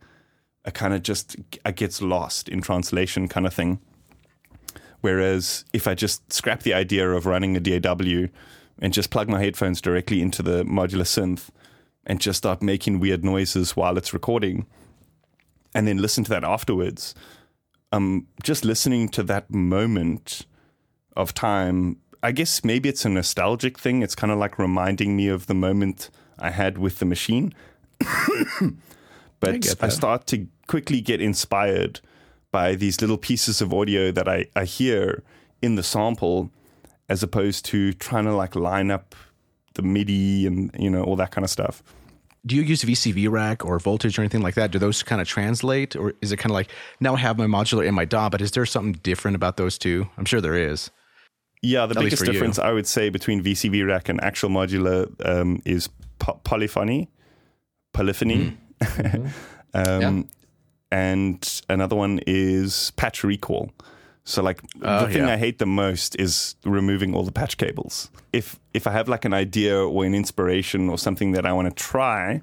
[0.63, 3.81] I kind of just I gets lost in translation, kind of thing.
[5.01, 8.27] Whereas if I just scrap the idea of running a DAW
[8.79, 11.49] and just plug my headphones directly into the modular synth
[12.05, 14.65] and just start making weird noises while it's recording,
[15.73, 17.13] and then listen to that afterwards,
[17.91, 20.45] um, just listening to that moment
[21.15, 24.01] of time I guess maybe it's a nostalgic thing.
[24.03, 27.53] It's kind of like reminding me of the moment I had with the machine.
[29.39, 31.99] but I, I, start to quickly get inspired
[32.51, 35.23] by these little pieces of audio that I, I hear
[35.61, 36.51] in the sample
[37.11, 39.13] as opposed to trying to like line up
[39.73, 41.83] the MIDI and you know all that kind of stuff.
[42.45, 44.71] Do you use VCV rack or voltage or anything like that?
[44.71, 46.69] Do those kind of translate, or is it kind of like
[47.01, 49.77] now I have my modular in my DAW, but is there something different about those
[49.77, 50.07] two?
[50.17, 50.89] I'm sure there is.
[51.61, 52.63] Yeah, the At biggest difference you.
[52.63, 57.09] I would say between VCV rack and actual modular um, is po- polyphony,
[57.93, 59.27] polyphony, mm-hmm.
[59.73, 60.23] um, yeah.
[60.91, 63.69] and another one is patch recall.
[64.23, 65.33] So like uh, the thing yeah.
[65.33, 68.09] I hate the most is removing all the patch cables.
[68.31, 71.69] If if I have like an idea or an inspiration or something that I want
[71.69, 72.41] to try,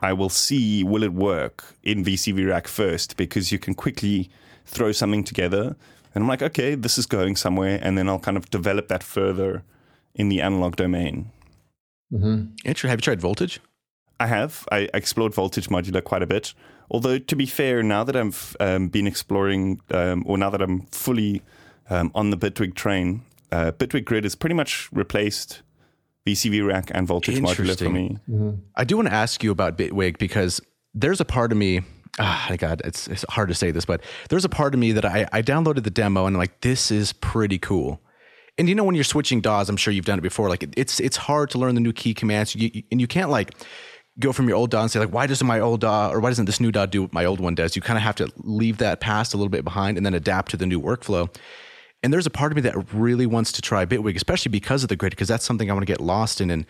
[0.00, 4.30] I will see will it work in VCV rack first because you can quickly
[4.64, 5.76] throw something together
[6.14, 7.78] and I'm like, okay, this is going somewhere.
[7.82, 9.62] And then I'll kind of develop that further
[10.14, 11.30] in the analog domain.
[12.12, 12.66] Mm-hmm.
[12.66, 13.60] Have you tried Voltage?
[14.20, 14.68] I have.
[14.70, 16.54] I explored Voltage Modular quite a bit.
[16.90, 20.82] Although, to be fair, now that I've um, been exploring, um, or now that I'm
[20.86, 21.42] fully
[21.88, 25.62] um, on the Bitwig train, uh, Bitwig Grid has pretty much replaced
[26.26, 28.18] VCV Rack and Voltage Modular for me.
[28.28, 28.50] Mm-hmm.
[28.76, 30.60] I do want to ask you about Bitwig because
[30.94, 31.80] there's a part of me
[32.18, 35.04] ah, God, it's, it's hard to say this, but there's a part of me that
[35.04, 38.00] I, I downloaded the demo and I'm like, this is pretty cool.
[38.58, 40.50] And you know, when you're switching DAWs, I'm sure you've done it before.
[40.50, 43.54] Like it's it's hard to learn the new key commands, you, and you can't like
[44.20, 46.30] go from your old DAW and say like, why doesn't my old DAW or why
[46.30, 47.74] doesn't this new DAW do what my old one does?
[47.74, 50.50] You kind of have to leave that past a little bit behind and then adapt
[50.52, 51.34] to the new workflow.
[52.02, 54.88] And there's a part of me that really wants to try Bitwig, especially because of
[54.88, 56.50] the grid, because that's something I want to get lost in.
[56.50, 56.66] And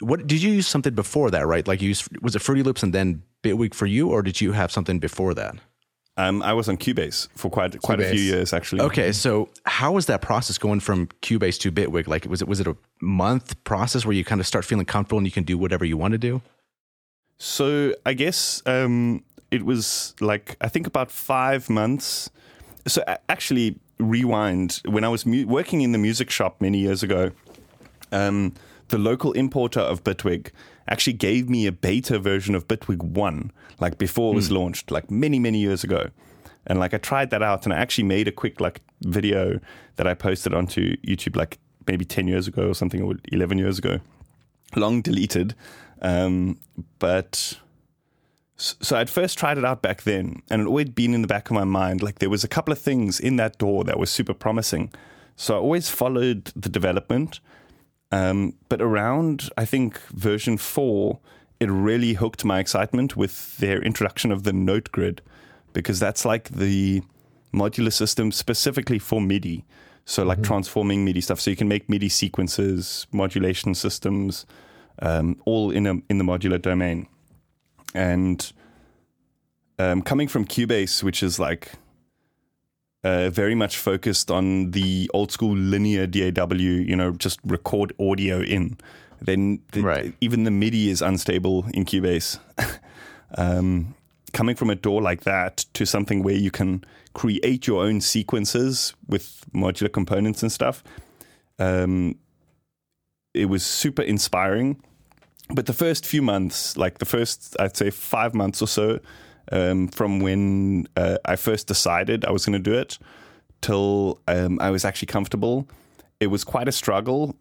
[0.00, 1.66] what did you use something before that, right?
[1.66, 4.52] Like you used, was it Fruity Loops and then Bitwig for you, or did you
[4.52, 5.56] have something before that?
[6.18, 8.06] Um, I was on Cubase for quite quite Cubase.
[8.06, 8.80] a few years actually.
[8.80, 12.08] Okay, so how was that process going from Cubase to Bitwig?
[12.08, 15.18] Like, was it was it a month process where you kind of start feeling comfortable
[15.18, 16.40] and you can do whatever you want to do?
[17.38, 22.30] So I guess um, it was like I think about five months.
[22.86, 27.32] So actually, rewind when I was mu- working in the music shop many years ago.
[28.12, 28.54] Um,
[28.88, 30.50] the local importer of Bitwig
[30.88, 34.52] actually gave me a beta version of Bitwig 1, like before it was mm.
[34.52, 36.10] launched, like many, many years ago.
[36.66, 39.60] And like I tried that out and I actually made a quick like video
[39.96, 43.78] that I posted onto YouTube like maybe 10 years ago or something, or 11 years
[43.78, 44.00] ago.
[44.74, 45.54] Long deleted.
[46.02, 46.58] Um,
[46.98, 47.58] but
[48.56, 51.50] so I'd first tried it out back then, and it always been in the back
[51.50, 52.02] of my mind.
[52.02, 54.92] Like there was a couple of things in that DAW that was super promising.
[55.36, 57.40] So I always followed the development
[58.12, 61.18] um, but around, I think, version four,
[61.58, 65.22] it really hooked my excitement with their introduction of the note grid,
[65.72, 67.02] because that's like the
[67.52, 69.64] modular system specifically for MIDI.
[70.04, 70.44] So, like mm-hmm.
[70.44, 71.40] transforming MIDI stuff.
[71.40, 74.46] So, you can make MIDI sequences, modulation systems,
[75.00, 77.06] um, all in, a, in the modular domain.
[77.94, 78.52] And
[79.78, 81.72] um, coming from Cubase, which is like
[83.04, 88.40] uh, very much focused on the old school linear DAW, you know, just record audio
[88.40, 88.78] in.
[89.20, 90.14] Then the, right.
[90.20, 92.38] even the MIDI is unstable in Cubase.
[93.36, 93.94] um,
[94.32, 98.94] coming from a DAW like that to something where you can create your own sequences
[99.08, 100.84] with modular components and stuff,
[101.58, 102.16] um,
[103.36, 104.82] it was super inspiring.
[105.54, 108.98] But the first few months, like the first, I'd say five months or so,
[109.52, 112.98] um, from when uh, I first decided I was going to do it
[113.60, 115.68] till um, I was actually comfortable.
[116.18, 117.36] It was quite a struggle,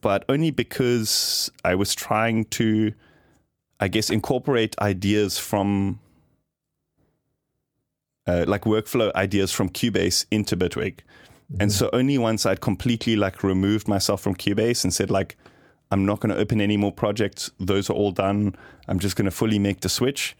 [0.00, 2.92] but only because I was trying to,
[3.80, 5.98] I guess, incorporate ideas from.
[8.24, 11.00] Uh, like workflow ideas from Cubase into Bitwig.
[11.60, 15.36] And so only once I'd completely like removed myself from Cubase and said like,
[15.90, 17.50] I'm not going to open any more projects.
[17.60, 18.54] Those are all done.
[18.88, 20.34] I'm just going to fully make the switch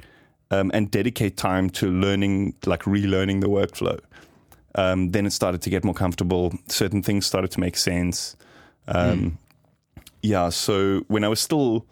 [0.51, 4.01] um, and dedicate time to learning, like relearning the workflow.
[4.75, 6.55] Um, then it started to get more comfortable.
[6.68, 8.37] Certain things started to make sense.
[8.88, 9.38] Um,
[10.22, 10.48] Yeah.
[10.48, 11.85] So when I was still,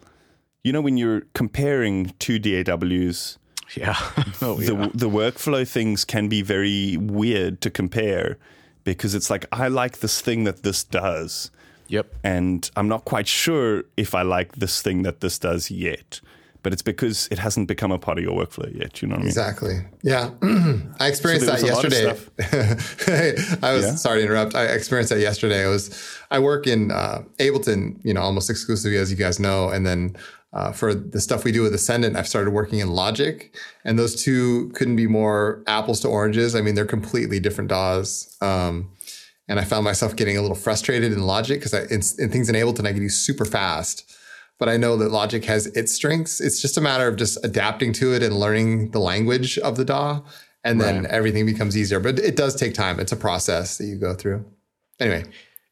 [0.63, 3.37] you know, when you're comparing two DAWs,
[3.75, 3.95] Yeah.
[4.41, 4.89] oh, the yeah.
[4.93, 8.37] the workflow things can be very weird to compare
[8.83, 11.51] because it's like I like this thing that this does,
[11.87, 12.13] Yep.
[12.23, 16.21] and I'm not quite sure if I like this thing that this does yet.
[16.63, 19.01] But it's because it hasn't become a part of your workflow yet.
[19.01, 19.27] You know what I mean?
[19.29, 19.81] Exactly.
[20.03, 20.29] Yeah.
[20.99, 23.57] I experienced So that there was a lot of yesterday.
[23.63, 23.95] I was Yeah?
[23.95, 24.53] sorry to interrupt.
[24.53, 25.65] I experienced that yesterday.
[25.65, 25.89] I was
[26.29, 30.15] I work in uh, Ableton, you know, almost exclusively as you guys know, and then
[30.53, 34.21] uh, for the stuff we do with Ascendant, I've started working in Logic, and those
[34.21, 36.55] two couldn't be more apples to oranges.
[36.55, 38.35] I mean, they're completely different DAWs.
[38.41, 38.91] Um,
[39.47, 42.55] and I found myself getting a little frustrated in Logic because in, in things in
[42.55, 44.13] Ableton I can do super fast,
[44.59, 46.39] but I know that Logic has its strengths.
[46.39, 49.85] It's just a matter of just adapting to it and learning the language of the
[49.85, 50.21] DAW,
[50.63, 51.99] and then everything becomes easier.
[51.99, 52.99] But it does take time.
[52.99, 54.45] It's a process that you go through.
[54.99, 55.23] Anyway,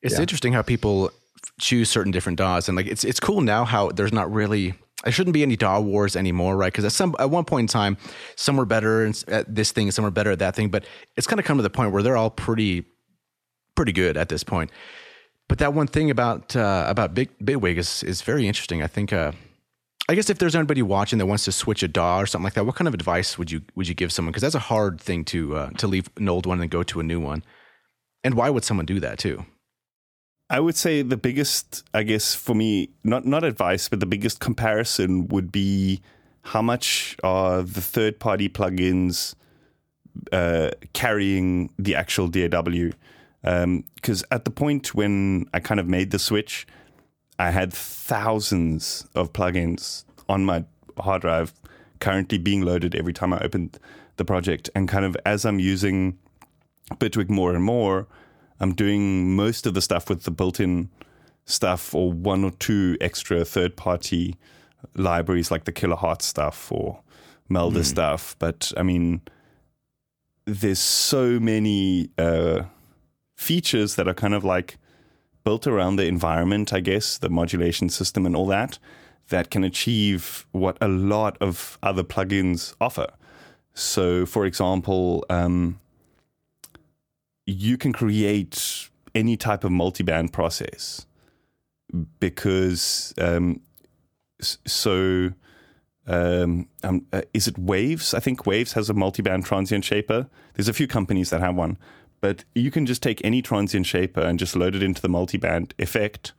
[0.02, 1.12] It's interesting how people
[1.60, 4.74] choose certain different DAWs, and like it's it's cool now how there's not really
[5.04, 6.72] there shouldn't be any DAW wars anymore, right?
[6.72, 7.98] Because at some at one point in time,
[8.36, 11.40] some were better at this thing, some were better at that thing, but it's kind
[11.40, 12.86] of come to the point where they're all pretty
[13.76, 14.72] pretty good at this point.
[15.48, 18.84] But that one thing about uh, about Big Bitwig is is very interesting.
[18.84, 19.14] I think.
[19.14, 19.32] Uh,
[20.08, 22.56] I guess if there's anybody watching that wants to switch a DAW or something like
[22.56, 24.32] that, what kind of advice would you would you give someone?
[24.32, 27.00] Because that's a hard thing to uh, to leave an old one and go to
[27.00, 27.44] a new one.
[28.24, 29.46] And why would someone do that too?
[30.50, 34.40] I would say the biggest, I guess, for me, not not advice, but the biggest
[34.40, 36.02] comparison would be
[36.42, 39.36] how much are the third party plugins
[40.32, 42.92] uh, carrying the actual DAW?
[43.42, 46.66] Because at the point when I kind of made the switch,
[47.38, 50.66] I had thousands of plugins on my
[50.98, 51.54] hard drive
[52.00, 53.78] currently being loaded every time I opened
[54.18, 54.70] the project.
[54.74, 56.18] And kind of as I'm using
[56.96, 58.08] Bitwig more and more,
[58.60, 60.90] I'm doing most of the stuff with the built in
[61.46, 64.36] stuff or one or two extra third party
[64.96, 67.02] libraries like the Kiloheart stuff or
[67.48, 68.36] Melda stuff.
[68.40, 69.22] But I mean,
[70.46, 72.64] there's so many uh,
[73.36, 74.78] features that are kind of like
[75.44, 78.78] built around the environment, I guess, the modulation system and all that,
[79.30, 83.08] that can achieve what a lot of other plugins offer.
[83.74, 85.80] So, for example, um,
[87.50, 91.06] you can create any type of multiband process
[92.20, 93.62] because um,
[94.40, 95.32] so
[96.06, 98.14] um, um, uh, is it Waves?
[98.14, 100.28] I think Waves has a multiband transient shaper.
[100.54, 101.78] There's a few companies that have one,
[102.22, 105.72] but you can just take any transient shaper and just load it into the multiband
[105.80, 106.34] effect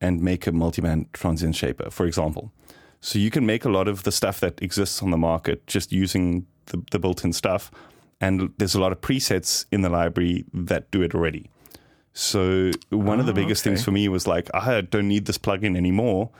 [0.00, 2.52] and make a multiband transient shaper, for example.
[3.00, 5.92] So you can make a lot of the stuff that exists on the market just
[5.92, 7.70] using the, the built-in stuff,
[8.24, 11.50] and there's a lot of presets in the library that do it already.
[12.12, 13.70] So one of the Oh, biggest okay.
[13.70, 16.30] things for me was like, I don't need this plugin anymore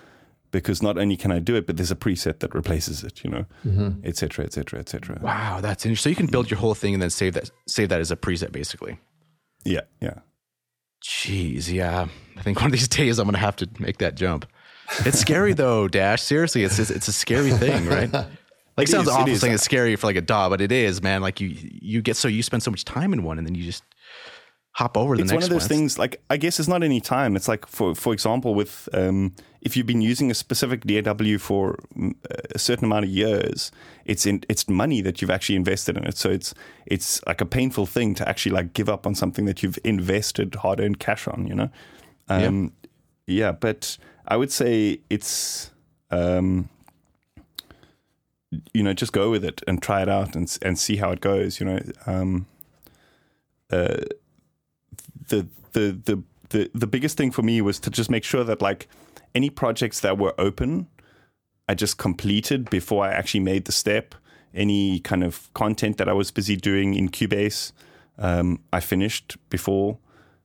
[0.51, 3.31] because not only can I do it, but there's a preset that replaces it, you
[3.31, 4.01] know, mm-hmm.
[4.05, 5.19] et cetera, et cetera, et cetera.
[5.21, 6.11] Wow, that's interesting.
[6.11, 8.17] So you can build your whole thing and then save that save that as a
[8.17, 8.99] preset, basically.
[9.65, 10.19] Yeah, yeah.
[11.03, 12.07] Jeez, yeah.
[12.37, 14.47] I think one of these days I'm gonna have to make that jump.
[15.05, 16.23] It's scary though, Dash.
[16.23, 18.11] Seriously, it's it's a scary thing, right?
[18.77, 19.41] Like It sounds is, it awful is.
[19.41, 21.23] saying it's scary for like a dog, but it is, man.
[21.23, 23.65] Like you you get so you spend so much time in one and then you
[23.65, 23.85] just
[24.75, 25.79] hop over the it's next one It's one of those one.
[25.79, 29.33] things like i guess it's not any time it's like for for example with um,
[29.63, 32.13] if you've been using a specific daw for mm,
[32.53, 33.71] a certain amount of years
[34.05, 36.55] it's in it's money that you've actually invested in it so it's
[36.87, 40.57] it's like a painful thing to actually like give up on something that you've invested
[40.57, 41.71] hard-earned cash on you know
[42.29, 42.73] um,
[43.29, 45.71] yeah but i would say it's
[46.11, 46.69] um,
[48.73, 51.21] you know just go with it and try it out and and see how it
[51.21, 52.47] goes you know um,
[53.71, 53.97] uh,
[55.29, 58.63] the the the the the biggest thing for me was to just make sure that
[58.63, 58.89] like
[59.35, 60.87] any projects that were open
[61.69, 64.15] I just completed before I actually made the step.
[64.53, 67.73] Any kind of content that I was busy doing in Cubase,
[68.19, 69.99] um, I finished before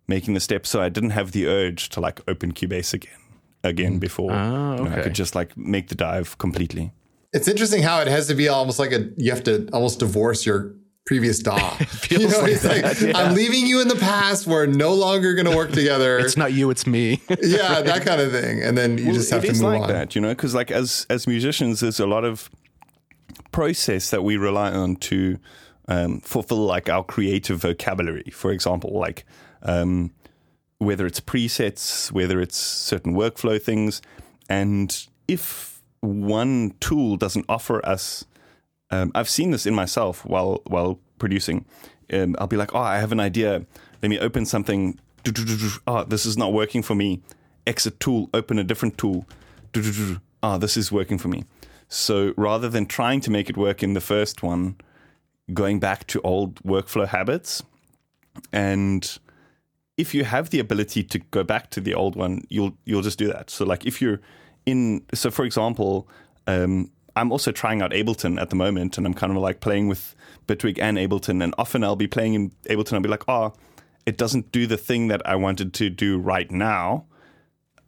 [0.08, 3.20] making the step, so I didn't have the urge to like open Cubase again,
[3.64, 6.92] again before Oh, you know, I could just like make the dive completely.
[7.34, 10.46] It's interesting how it has to be almost like a you have to almost divorce
[10.46, 10.76] your
[11.06, 11.78] previous DAW.
[12.12, 13.18] you know, like like yeah.
[13.18, 14.46] I'm leaving you in the past.
[14.48, 16.20] We're no longer going to work together.
[16.20, 17.22] It's not you, it's me.
[17.42, 18.62] yeah, that kind of thing.
[18.62, 19.88] And then you Well, just have it to is move like on.
[19.90, 22.50] that, you know, because like as as musicians, there's a lot of
[23.52, 25.40] process that we rely on to
[25.88, 28.30] um, fulfill like our creative vocabulary.
[28.32, 29.26] For example, like
[29.64, 30.12] um,
[30.78, 34.02] whether it's presets, whether it's certain workflow things,
[34.48, 38.26] and if one tool doesn't offer us
[38.92, 41.66] um, I've seen this in myself while while producing.
[42.12, 43.66] Um, I'll be like, oh, I have an idea.
[44.02, 45.00] Let me open something.
[45.86, 47.22] Oh, this is not working for me.
[47.68, 48.30] Exit tool.
[48.34, 49.28] Open a different tool.
[50.42, 51.44] Oh, this is working for me.
[51.88, 54.76] So rather than trying to make it work in the first one,
[55.54, 57.62] going back to old workflow habits,
[58.52, 59.20] and
[59.98, 63.20] if you have the ability to go back to the old one, you'll you'll just
[63.20, 63.52] do that.
[63.52, 64.20] So like if you're
[64.70, 66.08] in, so for example,
[66.48, 69.88] um, I'm also trying out Ableton at the moment, and I'm kind of like playing
[69.88, 70.16] with
[70.48, 72.94] Bitwig and Ableton, and often I'll be playing in Ableton.
[72.94, 73.54] I'll be like, oh,
[74.06, 77.06] it doesn't do the thing that I wanted to do right now.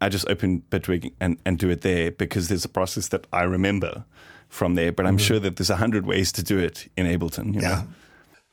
[0.02, 3.44] I just open Bitwig and, and do it there because there's a process that I
[3.44, 4.04] remember
[4.50, 4.92] from there.
[4.92, 5.26] But I'm mm-hmm.
[5.26, 7.54] sure that there's a hundred ways to do it in Ableton.
[7.54, 7.70] You know?
[7.70, 7.84] yeah.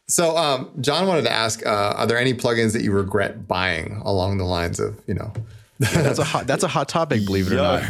[0.08, 4.00] So, um, Jon wanted to ask: uh, Are there any plugins that you regret buying
[4.04, 5.32] along the lines of you know?
[5.80, 7.82] Yeah, that's a hot that's a hot topic, believe it or not.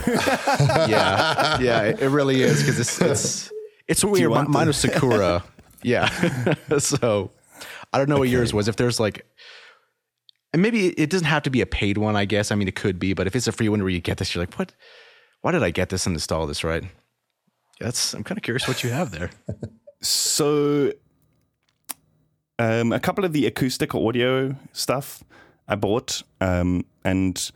[0.88, 3.52] yeah, yeah, it really is because it's it's
[3.88, 4.30] it's weird.
[4.48, 5.42] Mine was Sakura.
[5.82, 6.08] yeah,
[6.78, 7.30] so
[7.92, 8.20] I don't know okay.
[8.20, 8.68] what yours was.
[8.68, 9.26] If there's like,
[10.52, 12.16] and maybe it doesn't have to be a paid one.
[12.16, 14.00] I guess I mean it could be, but if it's a free one where you
[14.00, 14.72] get this, you're like, what?
[15.40, 16.64] Why did I get this and install this?
[16.64, 16.84] Right?
[17.80, 19.30] That's I'm kind of curious what you have there.
[20.02, 20.92] So
[22.58, 25.22] um, a couple of the Acustica Audio stuff
[25.68, 27.50] I bought, um, and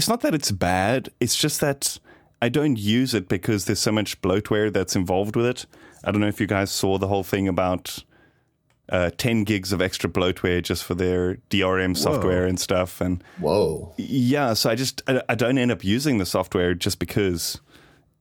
[0.00, 1.10] it's not that it's bad.
[1.20, 1.98] It's just that
[2.40, 5.66] I don't use it because there's so much bloatware that's involved with it.
[6.02, 8.02] I don't know if you guys saw the whole thing about
[8.88, 12.48] uh, 10 gigs of extra bloatware just for their DRM software Whoa.
[12.48, 13.02] and stuff.
[13.02, 13.92] And Whoa.
[13.98, 17.60] Yeah, so I just I, I, don't end up using the software just because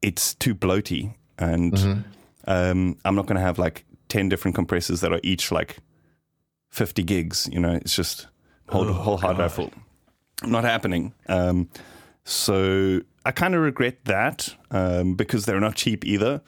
[0.02, 2.02] it's too bloaty, and mm-hmm.
[2.46, 5.78] um, I'm not going to have like 10 different compressors that are each like
[6.72, 7.48] 50 gigs.
[7.50, 8.28] You know, it's just
[8.68, 9.72] whole, oh, whole hard drive full.
[10.46, 11.14] Not happening.
[11.28, 11.70] Um,
[12.24, 16.42] so I kind of regret that um, because they're not cheap either.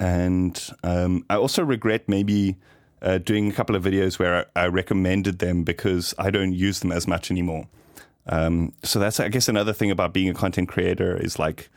[0.00, 2.56] And um, I also regret maybe
[3.02, 6.80] uh, doing a couple of videos where I, I, recommended them because I don't use
[6.80, 7.68] them as much anymore.
[8.26, 11.68] Um, so that's, I guess, another thing about being a content creator is like,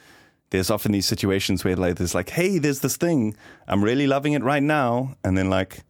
[0.52, 3.36] there's often these situations where like, there's like, hey, there's this thing.
[3.68, 5.16] I'm really loving it right now.
[5.24, 5.84] And then like,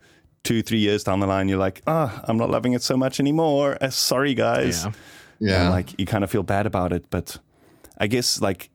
[0.44, 2.98] two, three years down the line, you're like, ah, oh, I'm not loving it so
[2.98, 3.78] much anymore.
[3.82, 4.86] Uh, sorry, guys.
[4.86, 4.92] Yeah.
[5.42, 5.64] Yeah.
[5.64, 7.38] And like you kind of feel bad about it, but
[7.98, 8.70] I guess like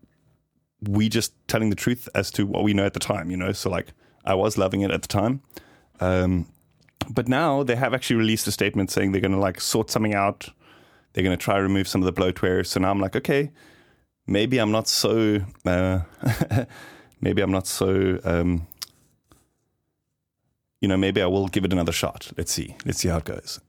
[0.83, 3.53] we just telling the truth as to what we know at the time, you know.
[3.53, 3.89] So like
[4.25, 5.41] I was loving it at the time,
[6.01, 6.47] um,
[7.09, 10.15] but now they have actually released a statement saying they're going to like sort something
[10.15, 10.49] out.
[11.13, 12.67] They're going to try to remove some of the bloatware.
[12.67, 13.51] So now I'm like, okay,
[14.27, 15.41] maybe I'm not so.
[15.65, 16.01] Uh,
[17.23, 18.67] maybe I'm not so um,
[20.81, 22.31] you know, maybe I will give it another shot.
[22.37, 22.77] Let's see.
[22.85, 23.61] Let's see how it goes.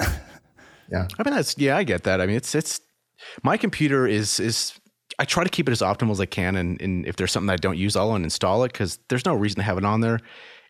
[0.92, 1.08] yeah.
[1.18, 2.22] I mean, that's, yeah, I get that.
[2.22, 2.82] I mean, it's, it's,
[3.44, 4.80] my computer is, is,
[5.20, 6.56] I try to keep it as optimal as I can.
[6.56, 9.34] And, and if there's something that I don't use, I'll uninstall it because there's no
[9.34, 10.20] reason to have it on there.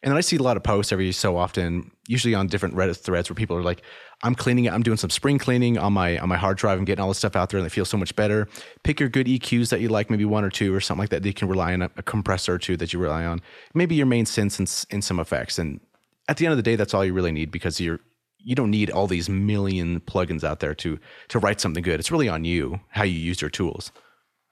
[0.04, 2.98] And then I see a lot of posts every so often, usually on different Reddit
[2.98, 3.82] threads where people are like,
[4.24, 4.74] I'm cleaning it.
[4.74, 6.78] I'm doing some spring cleaning on my on my hard drive.
[6.78, 8.48] I'm getting all this stuff out there and it feels so much better.
[8.84, 11.24] Pick your good EQs that you like, maybe one or two or something like that.
[11.24, 13.42] That you can rely on a, a compressor or two that you rely on.
[13.74, 15.60] Maybe your main synths and, and some effects.
[15.60, 15.80] And
[16.28, 18.00] at the end of the day, that's all you really need because you're
[18.40, 22.00] you don't need all these million plugins out there to to write something good.
[22.00, 23.92] It's really on you how you use your tools,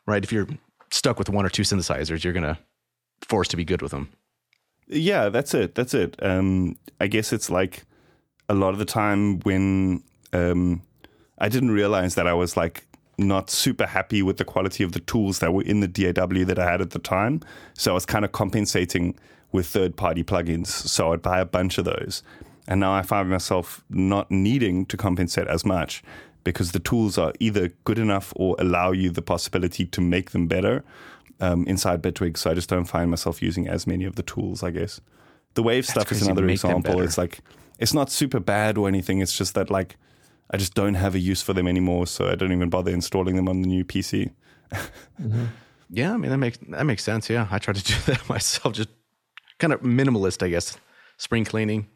[0.05, 0.23] right?
[0.23, 0.47] If you're
[0.91, 2.59] stuck with one or two synthesizers, you're gonna
[3.21, 4.09] force to be good with them.
[4.87, 5.75] Yeah, that's it.
[5.75, 6.15] That's it.
[6.21, 7.85] Um, I guess it's like
[8.47, 10.81] a lot of the time when um,
[11.39, 12.85] I didn't realize that I was like
[13.17, 16.59] not super happy with the quality of the tools that were in the DAW that
[16.59, 17.41] I had at the time.
[17.73, 19.17] So I was kind of compensating
[19.51, 20.67] with third party plugins.
[20.67, 22.23] So I'd buy a bunch of those.
[22.67, 26.03] And now I find myself not needing to compensate as much
[26.43, 30.47] because the tools are either good enough or allow you the possibility to make them
[30.47, 30.83] better
[31.39, 32.37] um, inside Bitwig.
[32.37, 35.01] So I just don't find myself using as many of the tools, I guess.
[35.55, 37.01] The Wave That's stuff is another example.
[37.01, 37.39] It's like,
[37.79, 39.19] it's not super bad or anything.
[39.19, 39.97] It's just that, like,
[40.51, 42.07] I just don't have a use for them anymore.
[42.07, 44.31] So I don't even bother installing them on the new PC.
[44.71, 45.45] mm-hmm.
[45.89, 47.29] Yeah, I mean that makes that makes sense.
[47.29, 48.73] Yeah, I try to do that myself.
[48.73, 48.89] Just
[49.59, 50.77] kind of minimalist, I guess.
[51.17, 51.87] Spring cleaning.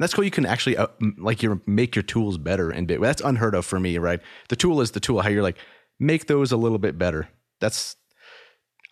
[0.00, 0.24] That's cool.
[0.24, 0.86] You can actually uh,
[1.18, 3.02] like you make your tools better and bit.
[3.02, 4.20] That's unheard of for me, right?
[4.48, 5.20] The tool is the tool.
[5.20, 5.58] How you're like
[5.98, 7.28] make those a little bit better.
[7.60, 7.96] That's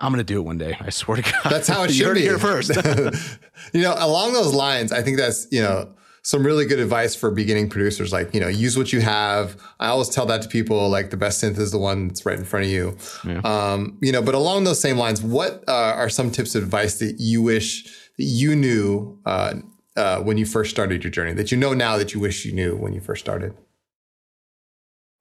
[0.00, 0.76] I'm gonna do it one day.
[0.78, 1.50] I swear to God.
[1.50, 2.20] That's how it should be.
[2.20, 2.70] You're here first.
[3.72, 7.30] you know, along those lines, I think that's you know some really good advice for
[7.30, 8.12] beginning producers.
[8.12, 9.56] Like you know, use what you have.
[9.80, 10.90] I always tell that to people.
[10.90, 12.98] Like the best synth is the one that's right in front of you.
[13.24, 13.40] Yeah.
[13.44, 16.98] Um, you know, but along those same lines, what uh, are some tips of advice
[16.98, 17.84] that you wish
[18.18, 19.54] that you knew uh,
[19.98, 22.52] uh, when you first started your journey that you know now that you wish you
[22.52, 23.52] knew when you first started?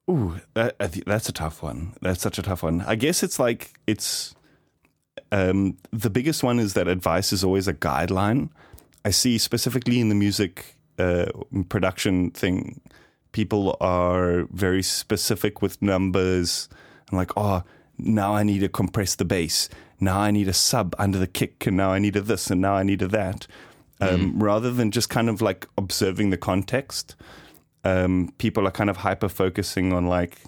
[0.09, 1.93] Ooh, that, that's a tough one.
[2.01, 2.81] That's such a tough one.
[2.87, 4.35] I guess it's like it's
[5.31, 8.49] um, the biggest one is that advice is always a guideline.
[9.03, 11.25] I see specifically in the music uh,
[11.69, 12.79] production thing,
[13.31, 16.69] people are very specific with numbers
[17.09, 17.63] and like, oh,
[17.97, 19.69] now I need to compress the bass.
[19.99, 22.61] Now I need a sub under the kick, and now I need a this, and
[22.61, 23.47] now I need a that.
[23.99, 24.41] Um, mm.
[24.41, 27.15] Rather than just kind of like observing the context,
[27.83, 30.39] um, people are kind of hyper focusing on like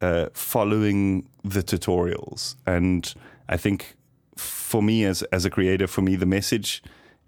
[0.00, 2.56] uh, following the tutorials.
[2.66, 3.12] And
[3.48, 3.96] I think
[4.36, 6.82] for me as as a creator, for me the message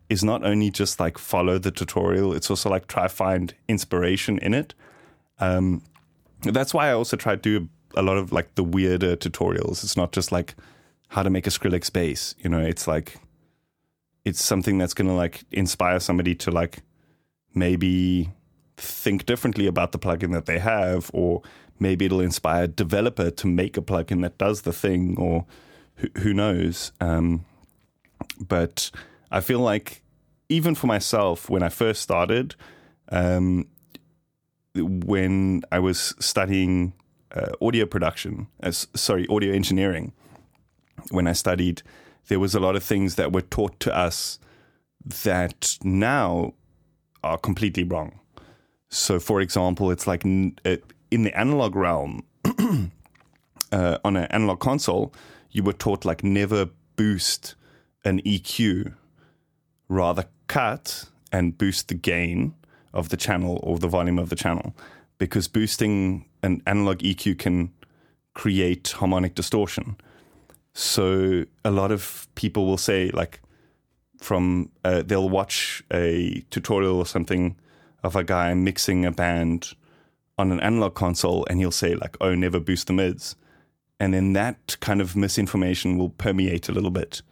[0.08, 4.54] is not only just like follow the tutorial; it's also like try find inspiration in
[4.54, 4.74] it.
[5.40, 5.82] Um,
[6.42, 9.82] that's why I also try to do a lot of like the weirder tutorials.
[9.82, 10.54] It's not just like
[11.08, 12.34] how to make a Skrillex bass.
[12.38, 13.16] You know, it's like
[14.28, 16.82] it's something that's going to like inspire somebody to like
[17.54, 18.30] maybe
[18.76, 21.42] think differently about the plugin that they have, or
[21.80, 25.46] maybe it'll inspire a developer to make a plugin that does the thing, or
[25.96, 26.92] who, who knows.
[27.00, 27.44] Um,
[28.38, 28.90] but
[29.30, 30.02] I feel like
[30.48, 32.54] even for myself, when I first started,
[33.10, 33.66] um,
[34.74, 36.92] when I was studying
[37.32, 40.12] uh, audio production, as sorry, audio engineering,
[41.10, 41.82] when I studied,
[42.28, 44.38] there was a lot of things that were taught to us
[45.04, 46.54] that now
[47.22, 48.20] are completely wrong.
[48.88, 50.54] So, for example, it's like in
[51.10, 52.24] the analog realm,
[53.72, 55.12] uh, on an analog console,
[55.50, 57.54] you were taught like never boost
[58.04, 58.94] an EQ,
[59.88, 62.54] rather cut and boost the gain
[62.94, 64.74] of the channel or the volume of the channel,
[65.18, 67.72] because boosting an analog EQ can
[68.34, 69.96] create harmonic distortion.
[70.78, 73.40] So a lot of people will say like
[74.18, 77.56] from uh, they'll watch a tutorial or something
[78.04, 79.74] of a guy mixing a band
[80.38, 83.34] on an analog console and he'll say like oh never boost the mids.
[83.98, 87.22] And then that kind of misinformation will permeate a little bit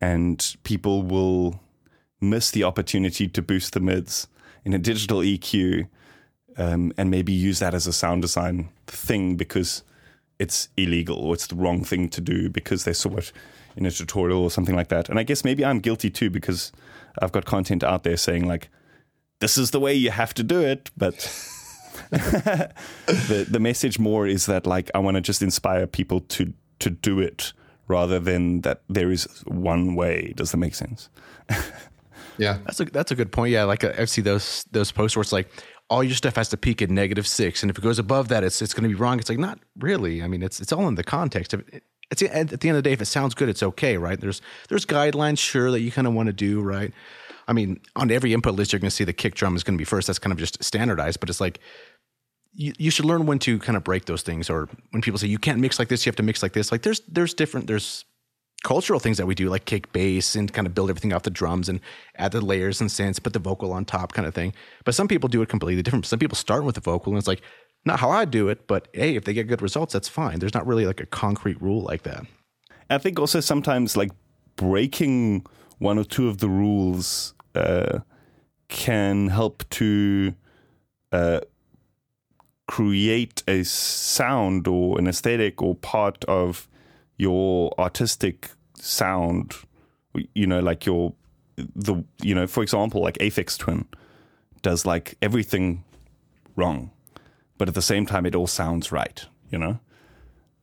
[0.00, 1.60] and people will
[2.22, 4.28] miss the opportunity to boost the mids
[4.64, 5.86] in a digital EQ
[6.56, 9.82] um, and maybe use that as a sound design thing because
[10.38, 13.32] it's illegal or it's the wrong thing to do because they saw it
[13.76, 15.08] in a tutorial or something like that.
[15.08, 16.72] And I guess maybe I'm guilty too because
[17.20, 18.68] I've got content out there saying like,
[19.40, 21.14] this is the way you have to do it, but
[22.10, 26.90] the the message more is that like I want to just inspire people to to
[26.90, 27.52] do it
[27.86, 30.32] rather than that there is one way.
[30.36, 31.08] Does that make sense?
[32.38, 33.52] yeah, that's a that's a good point.
[33.52, 35.50] Yeah, like I see those those posts where it's like,
[35.90, 38.44] all your stuff has to peak at negative six, and if it goes above that,
[38.44, 39.18] it's it's going to be wrong.
[39.18, 40.22] It's like not really.
[40.22, 41.82] I mean, it's it's all in the context of it.
[42.10, 44.18] It's at the end of the day, if it sounds good, it's okay, right?
[44.18, 46.92] There's there's guidelines, sure, that you kind of want to do, right?
[47.46, 49.76] I mean, on every input list, you're going to see the kick drum is going
[49.76, 50.06] to be first.
[50.06, 51.60] That's kind of just standardized, but it's like
[52.54, 54.50] you, you should learn when to kind of break those things.
[54.50, 56.70] Or when people say you can't mix like this, you have to mix like this.
[56.70, 58.04] Like there's there's different there's
[58.64, 61.30] cultural things that we do, like kick bass and kind of build everything off the
[61.30, 61.80] drums and
[62.16, 64.52] add the layers and synths, put the vocal on top, kind of thing.
[64.84, 66.06] But some people do it completely different.
[66.06, 67.42] Some people start with the vocal and it's like
[67.84, 70.40] not how I do it, but hey, if they get good results, that's fine.
[70.40, 72.26] There's not really like a concrete rule like that.
[72.90, 74.10] I think also sometimes like
[74.56, 75.46] breaking
[75.78, 78.00] one or two of the rules uh,
[78.68, 80.34] can help to
[81.12, 81.40] uh,
[82.66, 86.68] create a sound or an aesthetic or part of
[87.18, 89.54] your artistic sound,
[90.34, 91.12] you know, like your
[91.56, 93.86] the you know, for example, like Aphex Twin
[94.62, 95.84] does like everything
[96.56, 96.90] wrong,
[97.58, 99.80] but at the same time, it all sounds right, you know.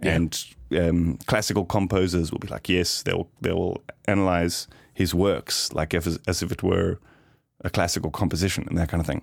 [0.02, 0.16] Yeah.
[0.16, 0.46] And
[0.78, 6.42] um, classical composers will be like, yes, they'll they'll analyze his works like as, as
[6.42, 7.00] if it were
[7.62, 9.22] a classical composition and that kind of thing.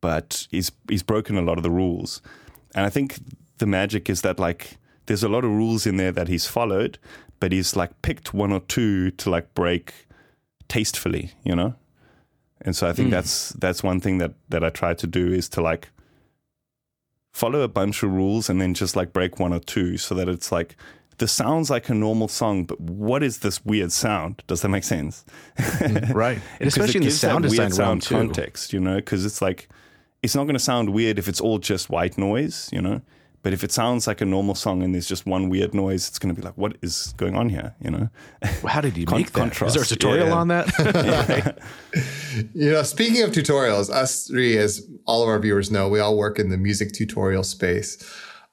[0.00, 2.22] But he's he's broken a lot of the rules,
[2.74, 3.18] and I think
[3.58, 6.98] the magic is that like there's a lot of rules in there that he's followed,
[7.40, 10.06] but he's like picked one or two to like break
[10.68, 11.74] tastefully, you know?
[12.62, 13.12] And so I think mm.
[13.12, 15.90] that's that's one thing that that I try to do is to like
[17.32, 20.28] follow a bunch of rules and then just like break one or two so that
[20.28, 20.76] it's like
[21.18, 24.42] this sounds like a normal song, but what is this weird sound?
[24.46, 25.24] Does that make sense?
[25.56, 26.38] Mm, right.
[26.60, 29.68] And especially in the sound design sound context, you know, because it's like
[30.22, 33.00] it's not going to sound weird if it's all just white noise, you know.
[33.46, 36.18] But if it sounds like a normal song and there's just one weird noise, it's
[36.18, 37.76] going to be like, what is going on here?
[37.80, 38.08] You know?
[38.42, 39.38] Well, how did you Con- make that?
[39.38, 39.76] Contrast.
[39.76, 40.34] Is there a tutorial yeah.
[40.34, 41.62] on that?
[42.54, 46.16] you know, speaking of tutorials, us three, as all of our viewers know, we all
[46.16, 48.02] work in the music tutorial space.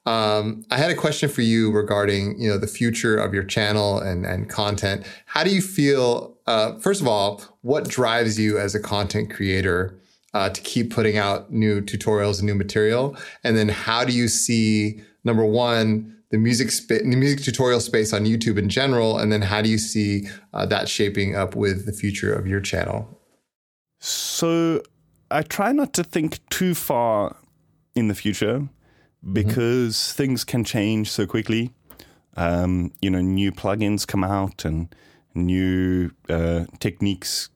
[0.06, 3.98] Um, I had a question for you regarding, you know, the future of your channel
[3.98, 5.04] and, and content.
[5.26, 9.98] How do you feel, uh, first of all, what drives you as a content creator
[10.34, 13.16] uh, to keep putting out new tutorials and new material?
[13.42, 18.12] And then how do you see number one the music spa- the music tutorial space
[18.12, 21.86] on YouTube in general, and then how do you see uh, that shaping up with
[21.86, 23.20] the future of your channel?
[24.00, 24.82] So
[25.30, 27.36] I try not to think too far
[27.94, 28.68] in the future
[29.32, 30.16] because mm-hmm.
[30.16, 31.70] things can change so quickly.
[32.36, 34.92] Um, you know, new plugins come out and
[35.34, 37.48] new uh, techniques.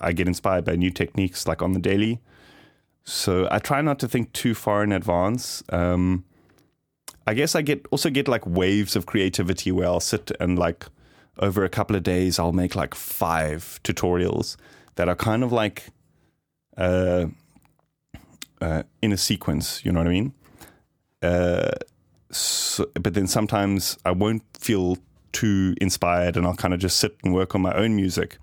[0.00, 2.20] I get inspired by new techniques like on the daily.
[3.04, 5.62] So I try not to think too far in advance.
[5.70, 6.24] Um,
[7.26, 10.86] I guess I get also get like waves of creativity where I'll sit and like
[11.38, 14.56] over a couple of days I'll make like five tutorials
[14.96, 15.88] that are kind of like
[16.76, 17.26] uh,
[18.60, 19.84] uh, in a sequence.
[19.84, 20.34] You know what I mean?
[21.22, 21.70] Uh,
[22.30, 24.96] so, but then sometimes I won't feel
[25.32, 28.38] too inspired, and I'll kind of just sit and work on my own music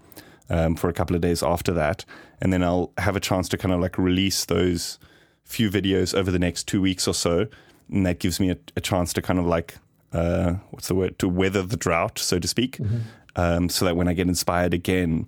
[0.50, 2.06] um, for a couple of days after that,
[2.41, 5.00] and then I'll have a chance to kind of like release those
[5.43, 7.47] few videos over the next two weeks or so,
[7.91, 9.76] and that gives me a, a chance to kind of like
[10.14, 13.00] uh, what's the word to weather the drought, so to speak, mm-hmm.
[13.36, 15.28] um, so that when I get inspired again,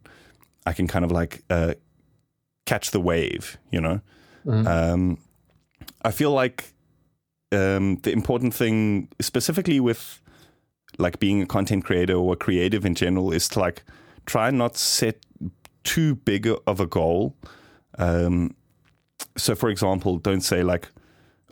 [0.66, 1.74] I can kind of like uh,
[2.66, 4.02] catch the wave, you know.
[4.46, 4.68] Mm-hmm.
[4.68, 5.18] Um,
[6.04, 6.74] I feel like
[7.52, 10.20] um, the important thing, specifically with
[10.98, 13.84] like being a content creator or a creative in general, is to like
[14.26, 15.18] try not set
[15.84, 17.36] too big of a goal.
[17.98, 18.56] Um,
[19.38, 20.90] so, for example, don't say like,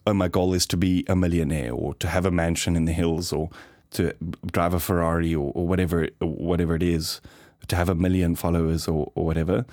[0.05, 2.93] "Oh, my goal is to be a millionaire or to have a mansion in the
[2.93, 3.49] hills or
[3.91, 4.13] to
[4.51, 7.21] drive a Ferrari or, or whatever whatever it is,
[7.67, 9.65] to have a million followers or, or whatever."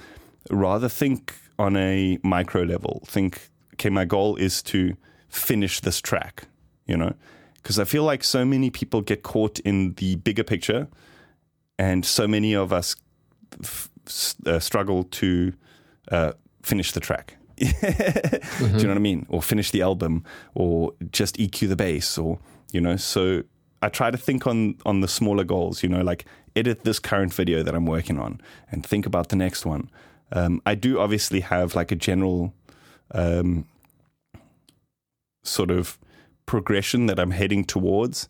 [0.50, 3.02] Rather, think on a micro level.
[3.06, 4.96] Think, okay, my goal is to
[5.28, 6.44] finish this track,
[6.86, 7.14] you know?
[7.54, 10.88] Because I feel like so many people get caught in the bigger picture,
[11.78, 12.96] and so many of us
[13.62, 13.90] f-
[14.46, 15.52] uh, struggle to
[16.10, 17.36] uh, finish the track.
[17.58, 18.66] mm-hmm.
[18.76, 19.26] Do you know what I mean?
[19.28, 20.24] Or finish the album,
[20.54, 22.38] or just EQ the bass, or
[22.72, 22.96] you know.
[22.96, 23.42] So
[23.82, 25.82] I try to think on on the smaller goals.
[25.82, 29.36] You know, like edit this current video that I'm working on, and think about the
[29.36, 29.90] next one.
[30.32, 32.52] Um, I do obviously have like a general
[33.12, 33.64] um,
[35.44, 35.98] sort of
[36.46, 38.28] progression that I'm heading towards.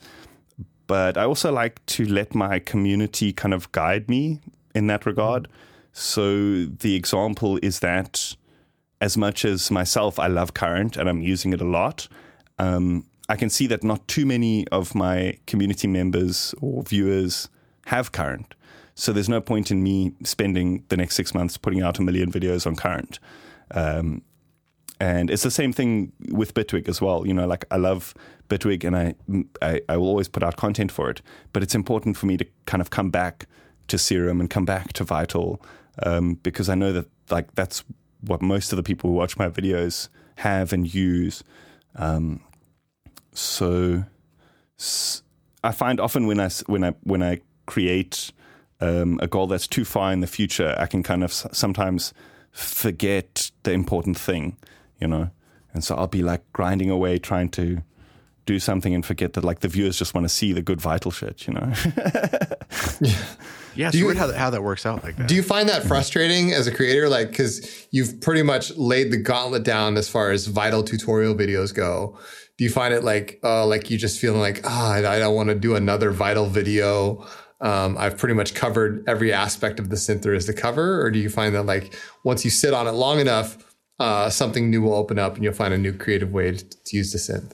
[0.86, 4.40] But I also like to let my community kind of guide me
[4.74, 5.48] in that regard.
[5.92, 8.36] So the example is that
[9.00, 12.08] as much as myself, I love Current and I'm using it a lot.
[12.58, 17.48] Um, I can see that not too many of my community members or viewers
[17.86, 18.54] have Current.
[18.94, 22.30] So there's no point in me spending the next six months putting out a million
[22.30, 23.18] videos on Current.
[23.72, 24.22] Um,
[24.98, 27.26] and it's the same thing with Bitwig as well.
[27.26, 28.14] You know, like I love
[28.48, 29.14] Bitwig and I,
[29.62, 31.22] I, I will always put out content for it.
[31.52, 33.46] But it's important for me to kind of come back
[33.88, 35.60] to Serum and come back to Vital
[36.02, 37.84] um, because I know that like that's
[38.20, 41.42] what most of the people who watch my videos have and use.
[41.94, 42.40] Um,
[43.32, 44.04] so
[45.62, 48.32] I find often when I when I when I create
[48.80, 52.12] um, a goal that's too far in the future, I can kind of sometimes
[52.52, 54.56] forget the important thing
[55.00, 55.30] you know.
[55.72, 57.82] And so I'll be like grinding away trying to
[58.46, 61.10] do something and forget that like the viewers just want to see the good vital
[61.10, 61.72] shit, you know.
[63.00, 63.24] yeah,
[63.74, 63.88] yeah.
[63.88, 65.28] It's you, weird how that, how that works out like that.
[65.28, 69.16] Do you find that frustrating as a creator, like because you've pretty much laid the
[69.16, 72.18] gauntlet down as far as vital tutorial videos go?
[72.56, 75.34] Do you find it like uh, like you just feeling like ah, oh, I don't
[75.34, 77.26] want to do another vital video?
[77.60, 81.10] Um, I've pretty much covered every aspect of the synth there is to cover, or
[81.10, 83.58] do you find that like once you sit on it long enough?
[83.98, 86.96] uh, something new will open up and you'll find a new creative way to, to
[86.96, 87.52] use the synth.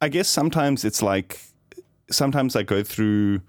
[0.00, 1.40] I guess sometimes it's like
[2.10, 3.40] sometimes I go through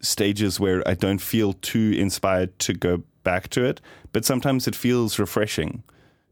[0.00, 3.80] stages where I don't feel too inspired to go back to it,
[4.12, 5.82] but sometimes it feels refreshing.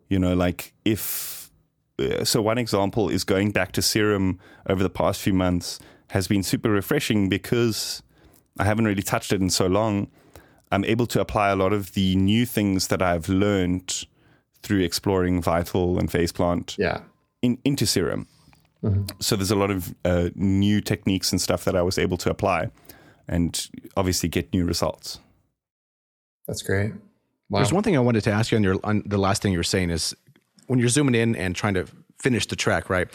[0.09, 1.51] You know, like if
[1.99, 4.39] uh, so, one example is going back to Serum
[4.69, 5.79] over the past few months
[6.11, 8.03] has been super refreshing because
[8.59, 10.09] I haven't really touched it in so long.
[10.71, 14.07] I'm able to apply a lot of the new things that I've learned
[14.63, 17.01] through exploring Vital and Phase Plant yeah.
[17.43, 18.27] in, into Serum.
[18.83, 19.05] Mm-hmm.
[19.21, 22.31] So there's a lot of uh, new techniques and stuff that I was able to
[22.31, 22.71] apply
[23.27, 25.19] and obviously get new results.
[26.47, 26.93] That's great.
[27.51, 27.59] Wow.
[27.61, 29.59] There's one thing I wanted to ask you on your on the last thing you
[29.59, 30.15] were saying is
[30.67, 31.87] when you're zooming in and trying to
[32.21, 33.09] finish the track, right?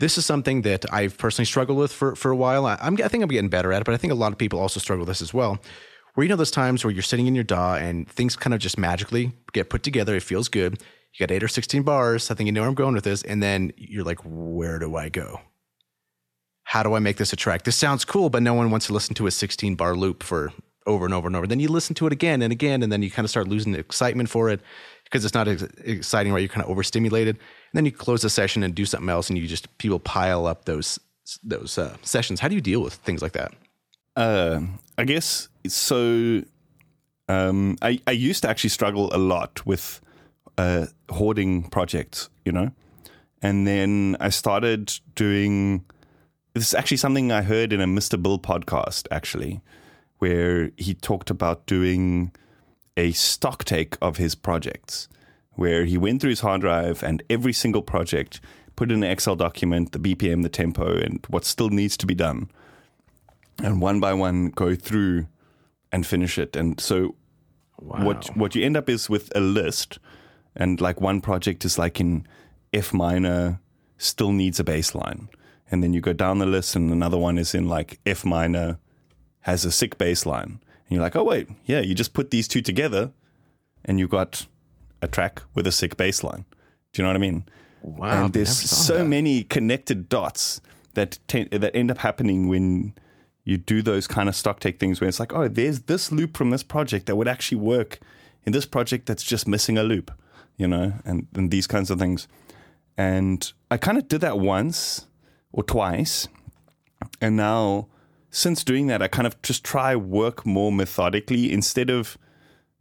[0.00, 2.66] This is something that I've personally struggled with for, for a while.
[2.66, 4.38] I, am I think I'm getting better at it, but I think a lot of
[4.38, 5.60] people also struggle with this as well
[6.14, 8.60] where you know those times where you're sitting in your DAW and things kind of
[8.60, 10.14] just magically get put together.
[10.14, 10.80] It feels good.
[11.14, 12.30] You got eight or 16 bars.
[12.30, 13.22] I think you know where I'm going with this.
[13.22, 15.40] And then you're like, where do I go?
[16.64, 17.62] How do I make this a track?
[17.62, 20.52] This sounds cool, but no one wants to listen to a 16 bar loop for
[20.86, 21.46] over and over and over.
[21.46, 23.72] Then you listen to it again and again, and then you kind of start losing
[23.72, 24.60] the excitement for it
[25.04, 26.40] because it's not ex- exciting, right?
[26.40, 27.36] You're kind of overstimulated.
[27.36, 30.46] And then you close the session and do something else, and you just people pile
[30.46, 30.98] up those
[31.42, 32.40] those uh, sessions?
[32.40, 33.52] How do you deal with things like that?
[34.16, 34.60] Uh,
[34.98, 36.42] I guess so.
[37.28, 40.00] Um, I I used to actually struggle a lot with
[40.58, 42.70] uh, hoarding projects, you know,
[43.42, 45.84] and then I started doing.
[46.54, 48.20] This is actually something I heard in a Mr.
[48.22, 49.60] Bill podcast, actually,
[50.18, 52.30] where he talked about doing
[52.96, 55.08] a stock take of his projects,
[55.54, 58.40] where he went through his hard drive and every single project
[58.76, 62.14] put in an Excel document, the BPM, the tempo, and what still needs to be
[62.14, 62.48] done,
[63.62, 65.26] and one by one go through
[65.92, 66.54] and finish it.
[66.56, 67.16] And so,
[67.80, 68.04] Wow.
[68.06, 69.98] what what you end up is with a list,
[70.56, 72.26] and like one project is like in
[72.72, 73.60] F minor,
[73.98, 75.28] still needs a bass line,
[75.70, 78.78] and then you go down the list, and another one is in like F minor,
[79.40, 82.48] has a sick bass line, and you're like, oh wait, yeah, you just put these
[82.48, 83.12] two together,
[83.84, 84.46] and you got
[85.02, 86.44] a track with a sick bass line.
[86.92, 87.44] Do you know what I mean?
[87.82, 89.04] Wow, and there's never thought of so that.
[89.04, 90.60] many connected dots
[90.94, 92.94] that te- that end up happening when
[93.44, 96.36] you do those kind of stock take things where it's like, oh, there's this loop
[96.36, 97.98] from this project that would actually work
[98.44, 100.10] in this project that's just missing a loop,
[100.56, 102.28] you know, and, and these kinds of things.
[102.96, 105.06] And I kind of did that once
[105.52, 106.28] or twice.
[107.20, 107.88] And now,
[108.30, 112.16] since doing that, I kind of just try work more methodically instead of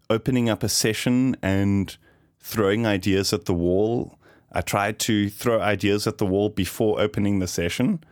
[0.09, 1.97] opening up a session and
[2.39, 4.17] throwing ideas at the wall.
[4.51, 8.03] I try to throw ideas at the wall before opening the session.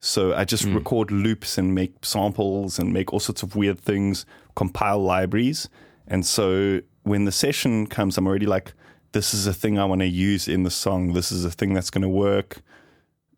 [0.00, 0.74] So I just hmm.
[0.74, 5.68] record loops and make samples and make all sorts of weird things, compile libraries.
[6.06, 8.72] And so when the session comes, I'm already like,
[9.12, 11.12] this is a thing I want to use in the song.
[11.12, 12.62] This is a thing that's going to work.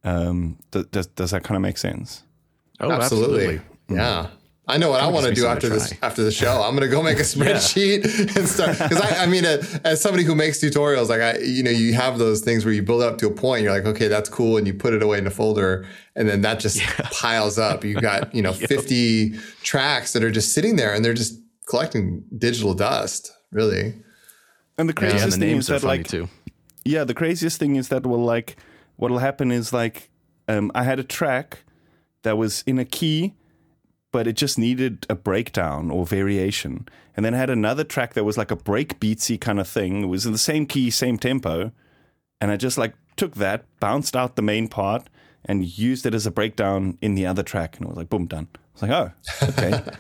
[0.05, 2.23] Um, th- does, does that kind of make sense?
[2.81, 3.61] Oh, absolutely.
[3.89, 4.29] Yeah.
[4.69, 6.63] I know what I want to do after this after the show.
[6.63, 8.05] I'm going to go make a spreadsheet
[8.37, 11.65] and start because I, I mean, uh, as somebody who makes tutorials, like I, you
[11.65, 13.65] know, you have those things where you build it up to a point.
[13.65, 16.43] You're like, okay, that's cool, and you put it away in a folder, and then
[16.43, 16.81] that just
[17.13, 17.85] piles up.
[17.85, 22.25] You've got you know 50 tracks that are just sitting there, and they're just collecting
[22.39, 23.33] digital dust.
[23.51, 23.95] Really,
[24.83, 26.29] And the Yeah, craziest and the thing names is that like too.
[26.85, 28.57] yeah, the craziest thing is that will like
[28.97, 30.11] what'll happen is like
[30.49, 31.61] um, I had a track
[32.23, 33.35] that was in a key,
[34.11, 38.25] but it just needed a breakdown or variation, and then I had another track that
[38.25, 40.03] was like a break beatsy kind of thing.
[40.03, 41.71] It was in the same key, same tempo,
[42.41, 45.09] and I just like took that, bounced out the main part,
[45.45, 48.27] and used it as a breakdown in the other track, and it was like boom,
[48.27, 48.49] done.
[48.55, 49.13] I was like, oh,
[49.49, 49.93] okay.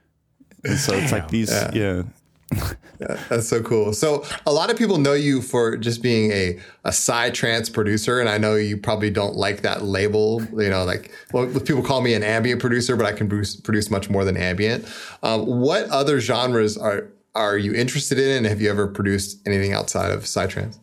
[0.64, 2.02] and so it's like these, yeah.
[2.98, 3.92] that's so cool.
[3.92, 8.28] So a lot of people know you for just being a a psytrance producer, and
[8.28, 10.42] I know you probably don't like that label.
[10.56, 13.90] You know, like well, people call me an ambient producer, but I can produce, produce
[13.90, 14.84] much more than ambient.
[15.22, 19.72] Um, what other genres are are you interested in, and have you ever produced anything
[19.72, 20.78] outside of psytrance?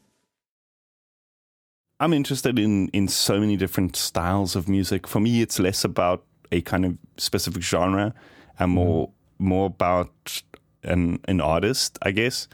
[1.99, 5.07] I'm interested in in so many different styles of music.
[5.07, 8.13] For me, it's less about a kind of specific genre
[8.57, 9.09] and more
[9.39, 10.41] more about
[10.87, 12.47] an an artist, I guess.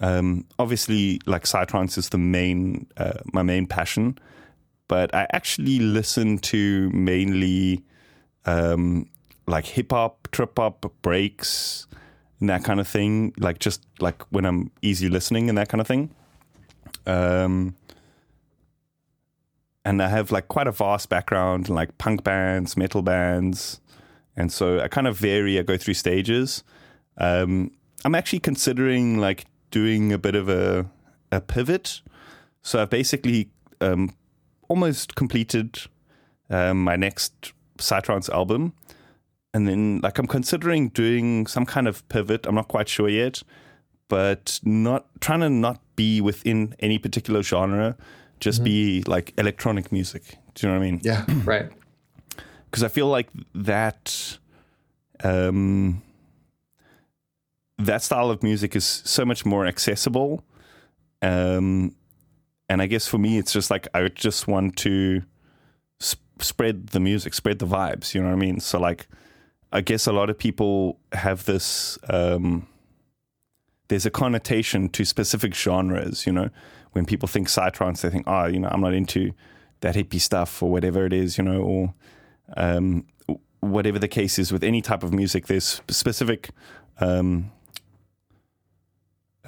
[0.00, 4.18] Um, obviously, like psytrance is the main uh, my main passion,
[4.86, 7.82] but I actually listen to mainly
[8.46, 9.08] um,
[9.46, 11.86] like hip hop, trip hop, breaks,
[12.40, 13.34] and that kind of thing.
[13.38, 16.10] Like just like when I'm easy listening and that kind of thing.
[17.06, 17.74] Um,
[19.84, 23.80] and I have like quite a vast background like punk bands, metal bands,
[24.36, 25.58] and so I kind of vary.
[25.58, 26.62] I go through stages.
[27.16, 27.72] Um,
[28.04, 30.86] I'm actually considering like doing a bit of a
[31.30, 32.00] a pivot.
[32.62, 34.14] So I've basically um,
[34.68, 35.78] almost completed
[36.50, 38.72] um, my next Psytrance album,
[39.54, 42.46] and then like I'm considering doing some kind of pivot.
[42.46, 43.42] I'm not quite sure yet,
[44.08, 47.96] but not trying to not be within any particular genre,
[48.40, 50.38] just be like electronic music.
[50.54, 51.00] Do you know what I mean?
[51.02, 51.70] Yeah, right.
[52.70, 54.38] because I feel like that
[55.22, 56.02] um,
[57.78, 60.44] that style of music is so much more accessible.
[61.22, 61.94] Um,
[62.68, 65.22] and I guess for me, it's just like I just want to
[66.02, 68.14] sp- spread the music, spread the vibes.
[68.14, 68.60] You know what I mean?
[68.60, 69.06] So like,
[69.72, 71.98] I guess a lot of people have this.
[72.08, 72.66] Um,
[73.88, 76.26] there's a connotation to specific genres.
[76.26, 76.50] You know,
[76.92, 79.32] when people think psytrance, they think, oh, you know, I'm not into
[79.80, 81.38] that hippie stuff or whatever it is.
[81.38, 81.94] You know, or
[82.56, 83.06] um,
[83.60, 86.50] whatever the case is with any type of music, there's specific
[87.00, 87.50] um,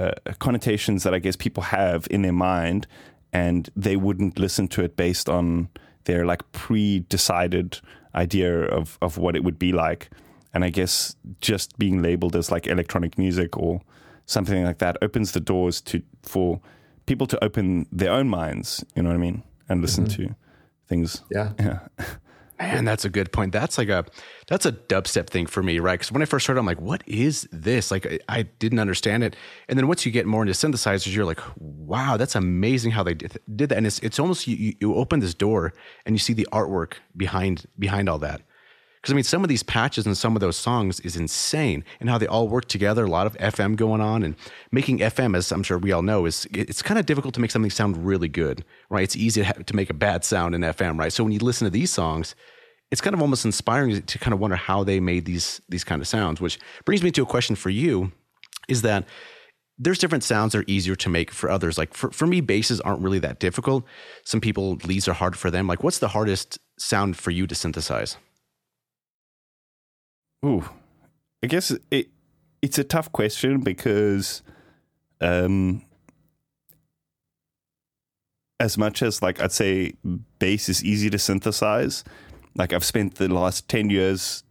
[0.01, 2.87] uh, connotations that I guess people have in their mind,
[3.33, 5.69] and they wouldn't listen to it based on
[6.05, 7.79] their like pre-decided
[8.15, 10.11] idea of of what it would be like.
[10.53, 13.83] And I guess just being labeled as like electronic music or
[14.27, 16.61] something like that opens the doors to for
[17.07, 18.85] people to open their own minds.
[18.95, 19.43] You know what I mean?
[19.69, 20.35] And listen to
[20.89, 21.23] things.
[21.31, 21.53] Yeah.
[21.59, 21.79] Yeah.
[22.61, 23.53] Man, that's a good point.
[23.53, 24.05] That's like a
[24.47, 25.99] that's a dubstep thing for me, right?
[25.99, 29.25] Because when I first started, I'm like, "What is this?" Like, I, I, didn't understand
[29.25, 29.35] it.
[29.69, 33.15] And then once you get more into synthesizers, you're like, "Wow, that's amazing how they
[33.15, 35.73] did, did that." And it's it's almost you, you open this door
[36.05, 38.43] and you see the artwork behind behind all that.
[39.01, 42.11] Because I mean, some of these patches and some of those songs is insane, and
[42.11, 43.05] how they all work together.
[43.05, 44.37] A lot of FM going on, and
[44.71, 47.51] making FM, as I'm sure we all know, is it's kind of difficult to make
[47.51, 49.03] something sound really good, right?
[49.03, 51.13] It's easy to, to make a bad sound in FM, right?
[51.13, 52.35] So when you listen to these songs,
[52.91, 56.03] it's kind of almost inspiring to kind of wonder how they made these these kind
[56.03, 56.41] of sounds.
[56.41, 58.13] Which brings me to a question for you:
[58.69, 59.07] Is that
[59.79, 61.79] there's different sounds that are easier to make for others.
[61.79, 63.85] Like for, for me, basses aren't really that difficult.
[64.25, 65.67] Some people leads are hard for them.
[65.67, 68.19] Like, what's the hardest sound for you to synthesize?
[70.45, 70.65] Ooh,
[71.43, 72.09] I guess it
[72.63, 74.43] it's a tough question because,
[75.21, 75.83] um,
[78.59, 79.95] as much as like I'd say
[80.39, 82.05] bass is easy to synthesize,
[82.57, 84.45] like I've spent the last ten years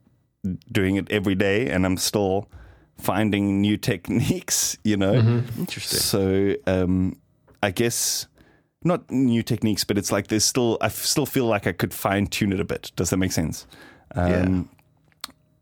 [0.71, 2.49] doing it every day, and I'm still
[2.97, 4.77] finding new techniques.
[4.83, 5.59] You know, mm-hmm.
[5.59, 5.99] interesting.
[5.99, 7.17] So, um,
[7.63, 8.27] I guess
[8.83, 12.27] not new techniques, but it's like there's still I still feel like I could fine
[12.27, 12.91] tune it a bit.
[12.95, 13.65] Does that make sense?
[14.15, 14.78] Um, yeah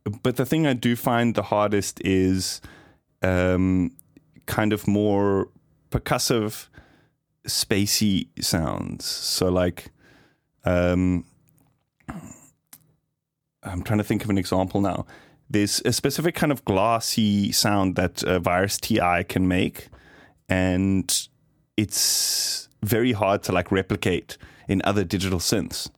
[0.09, 2.61] but the thing I do find the hardest is
[3.21, 3.91] um,
[4.45, 5.49] kind of more
[5.91, 6.67] percussive,
[7.47, 9.05] spacey sounds.
[9.05, 9.91] So, like,
[10.65, 11.25] um,
[13.63, 15.05] I'm trying to think of an example now.
[15.49, 19.87] There's a specific kind of glassy sound that uh, Virus TI can make,
[20.49, 21.27] and
[21.77, 24.37] it's very hard to like replicate
[24.67, 25.89] in other digital synths.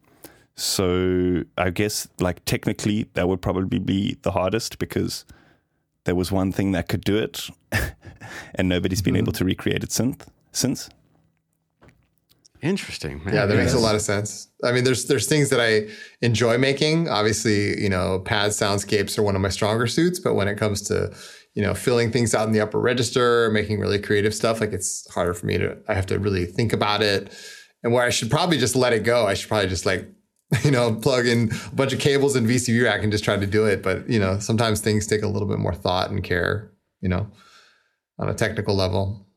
[0.59, 5.23] So I guess like technically that would probably be the hardest because
[6.03, 7.49] there was one thing that could do it
[8.55, 9.23] and nobody's been mm-hmm.
[9.23, 10.89] able to recreate it since since.
[12.61, 13.23] Interesting.
[13.23, 13.33] Man.
[13.33, 14.49] Yeah, that makes a lot of sense.
[14.61, 15.87] I mean, there's there's things that I
[16.21, 17.07] enjoy making.
[17.07, 20.81] Obviously, you know, pad soundscapes are one of my stronger suits, but when it comes
[20.89, 21.15] to
[21.53, 25.09] you know filling things out in the upper register, making really creative stuff, like it's
[25.13, 25.77] harder for me to.
[25.87, 27.31] I have to really think about it,
[27.81, 29.25] and where I should probably just let it go.
[29.25, 30.09] I should probably just like
[30.63, 33.45] you know, plug in a bunch of cables and VCV rack and just try to
[33.45, 33.83] do it.
[33.83, 36.71] But, you know, sometimes things take a little bit more thought and care,
[37.01, 37.27] you know,
[38.17, 39.27] on a technical level.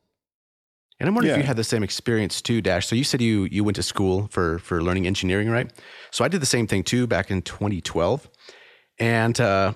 [0.99, 1.39] And I'm wondering yeah.
[1.39, 2.87] if you had the same experience too, Dash.
[2.87, 5.69] So you said you you went to school for for learning engineering, right?
[6.11, 8.29] So I did the same thing too back in 2012.
[8.99, 9.73] And uh,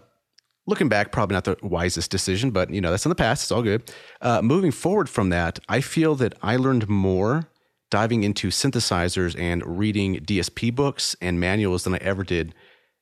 [0.67, 3.43] looking back, probably not the wisest decision, but you know that's in the past.
[3.43, 3.91] It's all good.
[4.21, 7.49] Uh, moving forward from that, I feel that I learned more
[7.89, 12.53] diving into synthesizers and reading DSP books and manuals than I ever did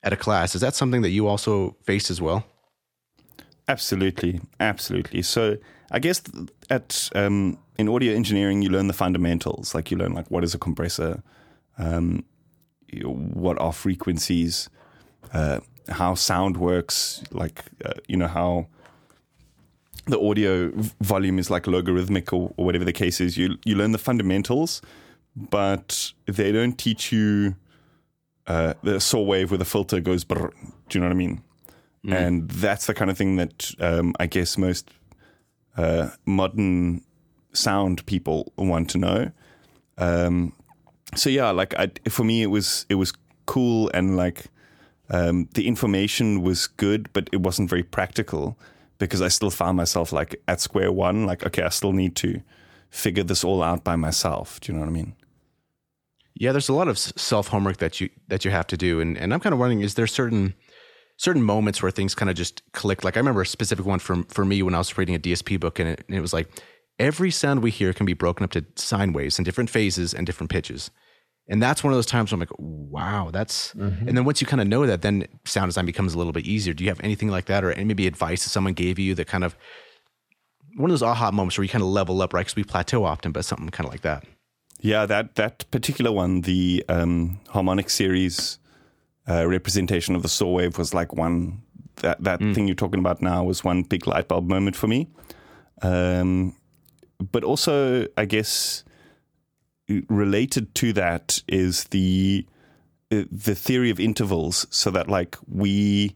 [0.04, 0.56] at a class.
[0.56, 2.46] Is that something that you also faced as well?
[3.68, 5.24] Absolutely, absolutely.
[5.24, 5.58] So
[5.92, 6.22] I guess
[6.70, 9.74] at um, in audio engineering, you learn the fundamentals.
[9.74, 11.24] Like you learn like what is a compressor,
[11.78, 12.24] um,
[13.04, 14.70] what are frequencies,
[15.34, 15.60] uh,
[15.90, 18.68] how sound works, like uh, you know how
[20.06, 23.38] the audio volume is like logarithmic or, or, whatever the case is.
[23.38, 24.82] You you learn the fundamentals,
[25.36, 27.56] but they don't teach you
[28.48, 30.24] uh, the saw wave where the filter goes.
[30.24, 30.52] Brr,
[30.90, 31.42] do you know what I mean?
[32.06, 32.14] Mm.
[32.14, 34.92] And that's the kind of thing that um, I guess most
[35.76, 37.04] uh, modern
[37.54, 39.32] sound people want to know.
[39.98, 40.54] Um,
[41.16, 43.14] so yeah, like I, for me, it was it was
[43.46, 44.46] cool and like
[45.10, 48.58] um, the information was good, but it wasn't very practical
[48.98, 52.42] because I still found myself like at square one, like, okay, I still need to
[52.90, 54.60] figure this all out by myself.
[54.60, 55.16] Do you know what I mean?
[56.34, 59.18] Yeah, there's a lot of self homework that you that you have to do, and
[59.18, 60.54] and I'm kind of wondering, is there certain
[61.18, 63.04] certain moments where things kind of just click?
[63.04, 65.60] Like I remember a specific one for for me when I was reading a DSP
[65.60, 66.50] book, and it, and it was like
[67.00, 70.26] every sound we hear can be broken up to sine waves in different phases and
[70.26, 70.92] different pitches.
[71.48, 73.74] And that's one of those times where I'm like, wow, that's.
[73.74, 74.08] Mm-hmm.
[74.08, 76.46] And then once you kind of know that, then sound design becomes a little bit
[76.46, 76.74] easier.
[76.74, 79.44] Do you have anything like that, or maybe advice that someone gave you that kind
[79.44, 79.56] of
[80.76, 82.42] one of those aha moments where you kind of level up, right?
[82.42, 84.26] Because we plateau often, but something kind of like that.
[84.80, 88.60] Yeah, that that particular one, the um, harmonic series
[89.30, 91.62] uh, representation of the saw wave was like one.
[91.98, 92.54] That that mm.
[92.54, 95.08] thing you're talking about now was one big light bulb moment for me.
[95.82, 96.56] Um,
[97.32, 98.84] but also, I guess
[100.10, 102.46] related to that is the
[103.12, 106.16] uh, the theory of intervals so that like we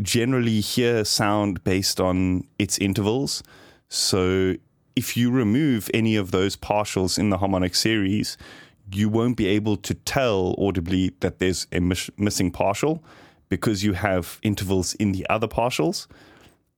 [0.00, 3.42] generally hear sound based on its intervals.
[3.88, 4.54] So
[4.96, 8.38] if you remove any of those partials in the harmonic series
[8.94, 13.02] you won't be able to tell audibly that there's a mis- missing partial
[13.48, 16.06] because you have intervals in the other partials.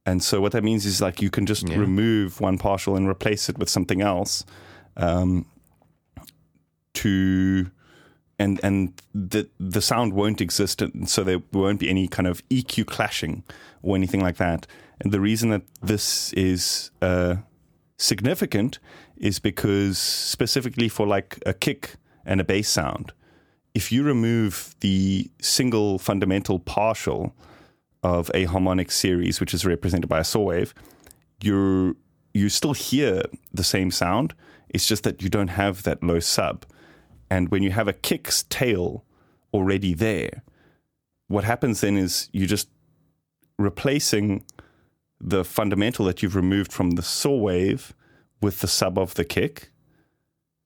[0.07, 1.79] And so what that means is like you can just yeah.
[1.79, 4.45] remove one partial and replace it with something else.
[4.97, 5.47] Um,
[7.05, 7.71] to
[8.39, 12.47] and and the the sound won't exist, and so there won't be any kind of
[12.49, 13.45] EQ clashing
[13.83, 14.67] or anything like that.
[15.01, 17.37] And the reason that this is uh,
[17.99, 18.79] significant
[19.17, 23.13] is because specifically for like a kick and a bass sound,
[23.75, 27.35] if you remove the single fundamental partial
[28.03, 30.75] of a harmonic series, which is represented by a saw wave,
[31.41, 31.97] you
[32.33, 34.35] you still hear the same sound.
[34.69, 36.67] It's just that you don't have that low sub.
[37.31, 39.05] And when you have a kick's tail
[39.53, 40.43] already there,
[41.29, 42.69] what happens then is you're just
[43.59, 44.45] replacing
[45.21, 47.95] the fundamental that you've removed from the saw wave
[48.41, 49.71] with the sub of the kick.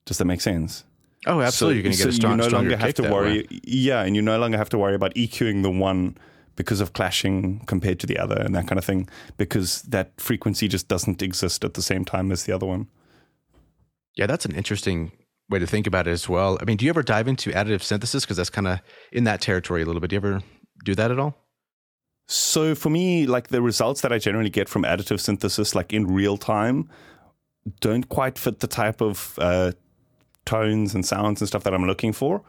[0.04, 0.84] Does that make sense?
[1.26, 1.74] Oh, absolutely.
[1.74, 3.38] So, You're going to so get a strong, you no longer have to worry.
[3.38, 3.61] way.
[3.64, 6.16] Yeah, and you no longer have to worry about EQing the one
[6.56, 10.66] because of clashing compared to the other and that kind of thing, because that frequency
[10.66, 12.88] just doesn't exist at the same time as the other one.
[14.16, 15.12] Yeah, that's an interesting
[15.51, 16.59] way to think about it as well.
[16.61, 18.24] I mean, do you ever dive into additive synthesis?
[18.24, 18.80] Because that's kind of
[19.12, 20.11] in that territory a little bit.
[20.11, 20.40] Do you ever
[20.84, 21.36] do that at all?
[22.26, 26.07] So for me, like the results that I generally get from additive synthesis, like in
[26.07, 26.90] real time,
[27.80, 29.72] don't quite fit the type of uh,
[30.44, 32.42] tones and sounds and stuff that I'm looking for.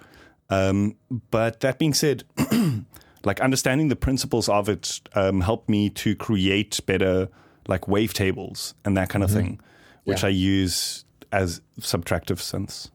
[0.49, 0.95] Um,
[1.31, 2.23] but that being said,
[3.23, 7.29] like understanding the principles of it um, helped me to create better
[7.67, 9.61] like wavetables and that kind of thing,
[10.03, 10.27] which Yeah.
[10.27, 12.89] I use as subtractive synths.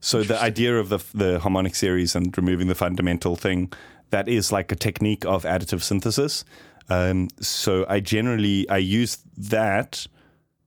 [0.00, 3.72] So the idea of the the harmonic series and removing the fundamental thing,
[4.10, 6.44] that is like a technique of additive synthesis.
[6.88, 10.06] Um, so I generally I use that,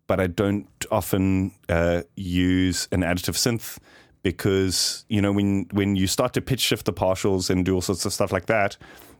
[0.07, 3.79] but I don't often uh, use an additive synth
[4.21, 7.81] because you know when when you start to pitch shift the partials and do all
[7.81, 8.77] sorts of stuff like that,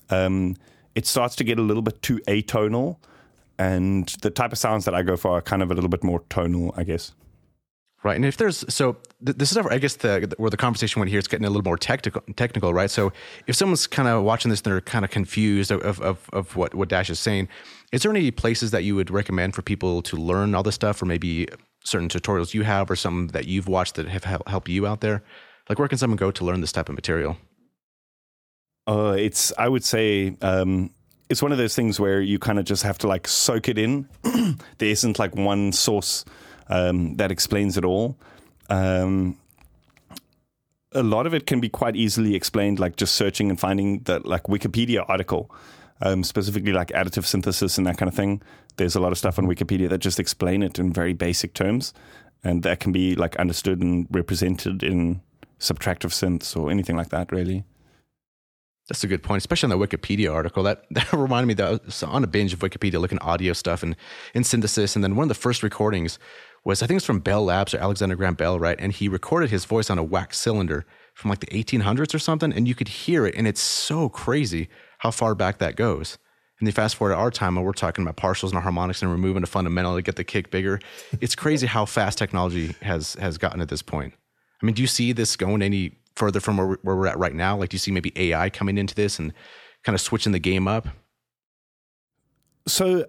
[0.09, 0.55] um,
[0.95, 2.97] it starts to get a little bit too atonal,
[3.58, 6.04] and the type of sounds that I go for are kind of a little bit
[6.04, 7.14] more tonal, I guess.
[8.04, 11.10] Right, and if there's so th- this is I guess the where the conversation went
[11.10, 12.91] here is getting a little more technical, technical, right?
[12.91, 13.14] So
[13.47, 16.56] if someone's kind of watching this and they're kind of confused of, of, of, of
[16.58, 17.47] what what Dash is saying,
[17.93, 21.01] is there any places that you would recommend for people to learn all this stuff,
[21.01, 21.47] or maybe
[21.86, 24.99] certain tutorials you have, or some that you've watched that have hel- helped you out
[24.99, 25.24] there?
[25.70, 27.38] Like where can someone go to learn this type of material?
[28.86, 30.89] Uh, it's I would say um,
[31.30, 33.78] it's one of those things where you kind of just have to like soak it
[33.78, 34.08] in.
[34.78, 36.26] there isn't like one source
[36.68, 38.18] um, that explains it all.
[38.70, 39.38] Um,
[40.92, 44.26] a lot of it can be quite easily explained, like just searching and finding that
[44.26, 45.50] like Wikipedia article,
[46.02, 48.42] um, specifically like additive synthesis and that kind of thing.
[48.78, 51.94] There's a lot of stuff on Wikipedia that just explain it in very basic terms,
[52.44, 55.22] and that can be like understood and represented in
[55.60, 57.32] subtractive synths or anything like that.
[57.32, 57.64] Really.
[58.90, 60.64] That's a good point, especially on the Wikipedia article.
[60.64, 63.84] That that reminded me that I was on a binge of Wikipedia looking audio stuff
[63.84, 63.96] and
[64.34, 64.96] in synthesis.
[64.96, 66.20] And then one of the first recordings
[66.66, 68.78] was I think it's from Bell Labs or Alexander Graham Bell, right?
[68.80, 72.52] And he recorded his voice on a wax cylinder from like the 1800s or something,
[72.52, 74.70] and you could hear it, and it's so crazy
[75.00, 76.18] how far back that goes.
[76.60, 79.12] And then fast forward to our time, and we're talking about partials and harmonics and
[79.12, 80.80] removing a fundamental to get the kick bigger.
[81.20, 84.14] It's crazy how fast technology has has gotten at this point.
[84.62, 87.34] I mean, do you see this going any further from where, where we're at right
[87.34, 87.57] now?
[87.57, 89.34] Like, do you see maybe AI coming into this and
[89.84, 90.88] kind of switching the game up?
[92.68, 93.05] So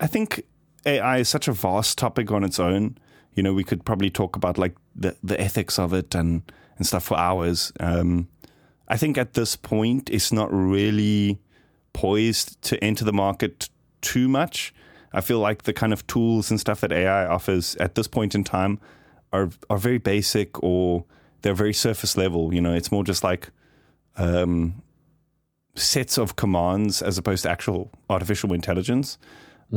[0.00, 0.44] I think
[0.84, 2.98] AI is such a vast topic on its own.
[3.34, 6.42] You know, we could probably talk about like the, the ethics of it and,
[6.76, 7.72] and stuff for hours.
[7.80, 8.28] Um,
[8.88, 11.38] I think at this point, it's not really
[11.92, 13.68] poised to enter the market
[14.00, 14.74] too much.
[15.12, 18.34] I feel like the kind of tools and stuff that AI offers at this point
[18.34, 18.78] in time
[19.32, 21.04] are are very basic or
[21.42, 22.52] they're very surface level.
[22.52, 23.50] You know, it's more just like
[24.16, 24.82] um,
[25.74, 29.18] sets of commands as opposed to actual artificial intelligence.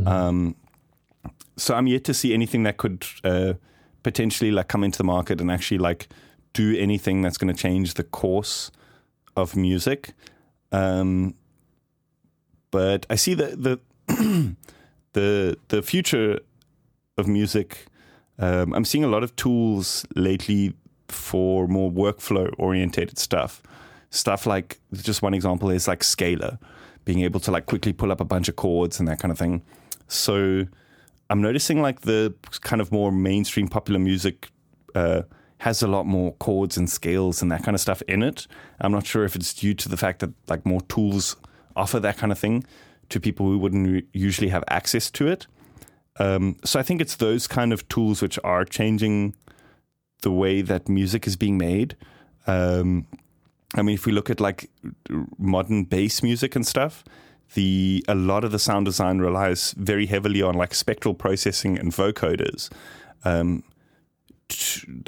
[0.06, 0.56] Um,
[1.58, 3.54] so I'm yet to see anything that could uh,
[4.04, 6.08] potentially like come into the market and actually like
[6.54, 8.72] do anything that's going to change the course
[9.36, 10.14] of music.
[10.72, 11.36] Um,
[12.72, 14.56] but I see the the
[15.14, 16.40] the the future
[17.18, 17.86] of music.
[18.40, 20.74] Um, I'm seeing a lot of tools lately
[21.12, 23.62] for more workflow orientated stuff.
[24.10, 26.60] Stuff like just one example is like Scaler,
[27.06, 29.38] being able to like quickly pull up a bunch of chords and that kind of
[29.38, 29.62] thing.
[30.08, 30.66] So
[31.30, 34.52] I'm noticing like the kind of more mainstream popular music
[34.96, 35.22] uh,
[35.60, 38.48] has a lot more chords and scales and that kind of stuff in it.
[38.80, 41.36] I'm not sure if it's due to the fact that like more tools
[41.76, 42.66] offer that kind of thing
[43.10, 45.48] to people who wouldn't usually have access to it.
[46.18, 49.36] Um, so I think it's those kind of tools which are changing
[50.22, 51.96] the way that music is being made.
[52.48, 53.08] Um,
[53.76, 54.70] I mean, if we look at like
[55.38, 57.04] modern bass music and stuff,
[57.54, 61.92] the a lot of the sound design relies very heavily on like spectral processing and
[61.92, 62.70] vocoders
[63.24, 63.64] um,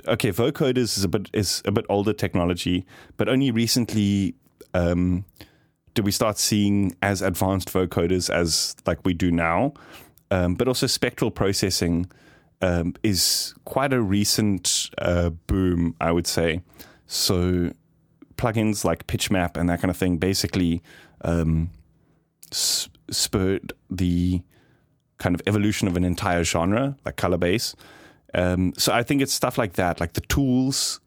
[0.08, 2.86] okay, vocoders is a bit is a bit older technology,
[3.18, 4.36] but only recently
[4.74, 5.26] um,
[5.94, 9.74] did we start seeing as advanced vocoders as like we do now.
[10.32, 12.08] Um, but also spectral processing
[12.64, 16.62] um, is quite a recent uh, boom, I would say.
[17.08, 17.74] So
[18.38, 20.82] plugins like PitchMap and that kind of thing basically
[21.22, 21.72] um,
[22.54, 24.42] s- spurred the
[25.18, 27.76] kind of evolution of an entire genre, like color bass.
[28.34, 31.02] Um, so I think it's stuff like that, like the tools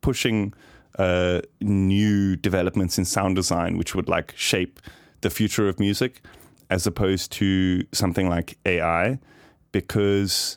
[0.00, 0.54] pushing
[0.98, 4.80] uh, new developments in sound design, which would like shape
[5.20, 6.22] the future of music,
[6.70, 9.18] as opposed to something like AI,
[9.72, 10.56] because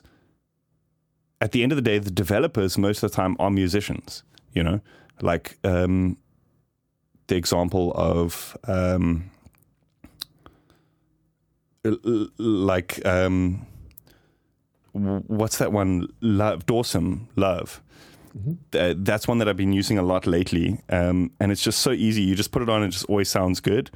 [1.40, 4.22] at the end of the day, the developers most of the time are musicians.
[4.52, 4.80] You know,
[5.20, 6.16] like um,
[7.28, 9.30] the example of um,
[11.84, 13.66] like um,
[14.92, 16.08] what's that one?
[16.20, 17.80] Love Dawson Love.
[18.36, 18.52] Mm-hmm.
[18.78, 21.90] Uh, that's one that I've been using a lot lately, um, and it's just so
[21.90, 22.22] easy.
[22.22, 23.90] You just put it on, and it just always sounds good.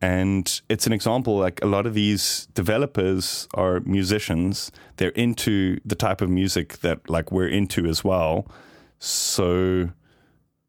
[0.00, 4.72] And it's an example like a lot of these developers are musicians.
[4.96, 8.50] They're into the type of music that like we're into as well.
[8.98, 9.90] So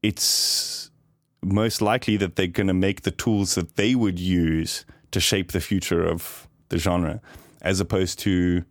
[0.04, 0.92] it's
[1.42, 5.52] most likely that they're going to make the tools that they would use to shape
[5.52, 7.22] the future of the genre,
[7.62, 8.64] as opposed to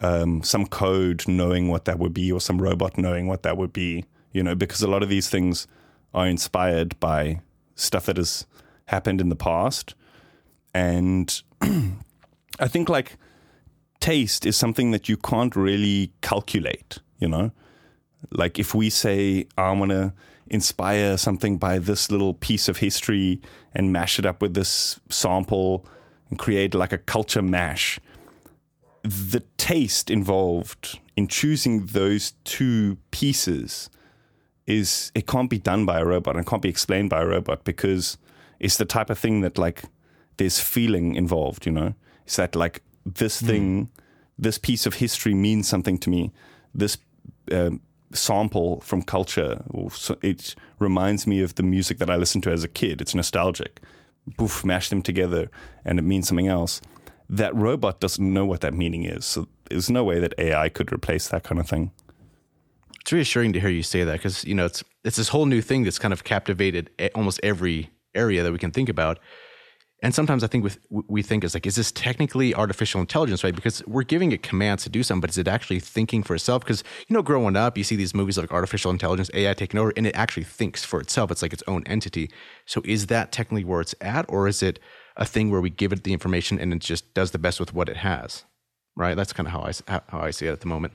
[0.00, 3.72] um, some code knowing what that would be or some robot knowing what that would
[3.72, 4.04] be.
[4.32, 5.66] You know, because a lot of these things
[6.12, 7.40] are inspired by
[7.74, 8.46] stuff that has
[8.86, 9.94] happened in the past,
[10.74, 13.16] and I think like
[14.00, 16.98] taste is something that you can't really calculate.
[17.18, 17.50] You know,
[18.30, 20.12] like if we say I want to
[20.48, 23.40] inspire something by this little piece of history
[23.74, 25.84] and mash it up with this sample
[26.30, 27.98] and create like a culture mash.
[29.02, 33.88] The taste involved in choosing those two pieces
[34.66, 37.64] is it can't be done by a robot and can't be explained by a robot
[37.64, 38.18] because
[38.60, 39.82] it's the type of thing that like
[40.36, 41.94] there's feeling involved, you know?
[42.24, 43.46] It's that like this mm.
[43.46, 43.90] thing,
[44.38, 46.32] this piece of history means something to me.
[46.74, 46.98] This
[47.52, 47.80] um,
[48.12, 49.62] sample from culture,
[50.22, 53.00] it reminds me of the music that I listened to as a kid.
[53.00, 53.80] It's nostalgic
[54.36, 55.50] poof, mash them together
[55.84, 56.80] and it means something else.
[57.28, 59.24] That robot doesn't know what that meaning is.
[59.24, 61.90] So there's no way that AI could replace that kind of thing.
[63.00, 65.62] It's reassuring to hear you say that because you know it's it's this whole new
[65.62, 69.18] thing that's kind of captivated almost every area that we can think about
[70.02, 73.54] and sometimes I think with we think is like, is this technically artificial intelligence, right?
[73.54, 76.62] Because we're giving it commands to do something, but is it actually thinking for itself?
[76.62, 79.94] Because you know, growing up, you see these movies like artificial intelligence, AI taking over,
[79.96, 81.30] and it actually thinks for itself.
[81.30, 82.30] It's like its own entity.
[82.66, 84.78] So is that technically where it's at, or is it
[85.16, 87.72] a thing where we give it the information and it just does the best with
[87.72, 88.44] what it has?
[88.96, 89.16] Right.
[89.16, 89.72] That's kind of how I
[90.08, 90.92] how I see it at the moment.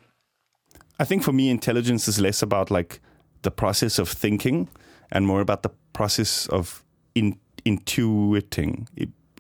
[1.00, 3.00] I think for me, intelligence is less about like
[3.42, 4.70] the process of thinking
[5.12, 6.84] and more about the process of
[7.16, 8.88] in intuiting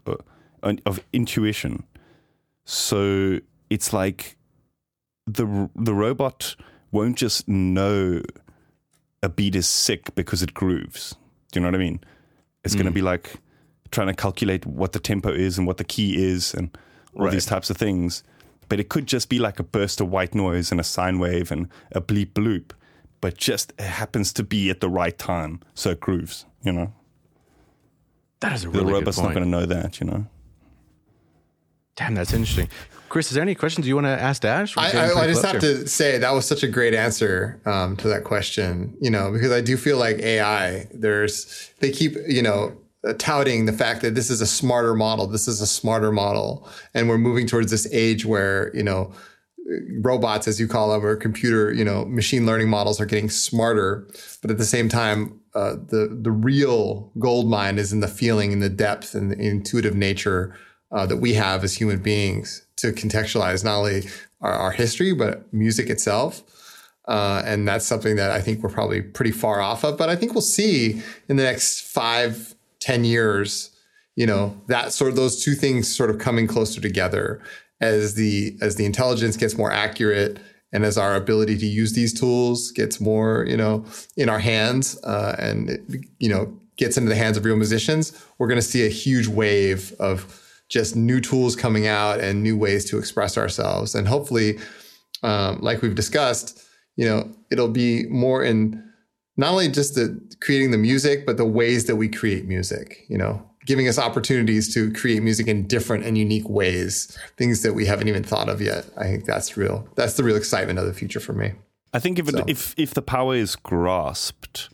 [0.05, 1.83] uh, of intuition.
[2.65, 4.37] So it's like
[5.27, 6.55] the the robot
[6.91, 8.21] won't just know
[9.23, 11.15] a beat is sick because it grooves.
[11.51, 11.99] Do you know what I mean?
[12.63, 12.79] It's mm.
[12.79, 13.35] going to be like
[13.91, 16.75] trying to calculate what the tempo is and what the key is and
[17.13, 17.31] all right.
[17.31, 18.23] these types of things.
[18.69, 21.51] But it could just be like a burst of white noise and a sine wave
[21.51, 22.71] and a bleep bloop,
[23.19, 26.45] but just it happens to be at the right time, so it grooves.
[26.63, 26.93] You know.
[28.41, 30.25] That is a really the robot's not going to know that, you know.
[31.95, 32.69] Damn, that's interesting.
[33.09, 34.77] Chris, is there any questions you want to ask Dash?
[34.77, 35.79] I, I, I, just have here.
[35.79, 38.97] to say that was such a great answer um, to that question.
[39.01, 40.87] You know, because I do feel like AI.
[40.93, 42.77] There's they keep you know
[43.17, 45.27] touting the fact that this is a smarter model.
[45.27, 49.13] This is a smarter model, and we're moving towards this age where you know
[49.99, 54.07] robots, as you call them, or computer, you know, machine learning models are getting smarter.
[54.41, 58.53] But at the same time, uh, the the real gold mine is in the feeling,
[58.53, 60.55] and the depth, and the intuitive nature
[60.91, 64.03] uh, that we have as human beings to contextualize not only
[64.41, 66.43] our, our history but music itself.
[67.07, 69.97] Uh, and that's something that I think we're probably pretty far off of.
[69.97, 73.71] But I think we'll see in the next five, ten years,
[74.15, 77.41] you know, that sort of those two things sort of coming closer together
[77.81, 80.39] as the as the intelligence gets more accurate
[80.73, 83.85] and as our ability to use these tools gets more you know
[84.17, 85.81] in our hands uh, and it,
[86.19, 89.27] you know gets into the hands of real musicians we're going to see a huge
[89.27, 90.41] wave of
[90.71, 93.93] just new tools coming out and new ways to express ourselves.
[93.93, 94.57] And hopefully
[95.21, 96.63] um, like we've discussed
[96.95, 98.83] you know it'll be more in
[99.37, 103.17] not only just the creating the music but the ways that we create music you
[103.17, 107.85] know giving us opportunities to create music in different and unique ways, things that we
[107.85, 108.85] haven't even thought of yet.
[108.97, 109.87] I think that's real.
[109.95, 111.53] That's the real excitement of the future for me.
[111.93, 114.67] I think if it, if if the power is grasped,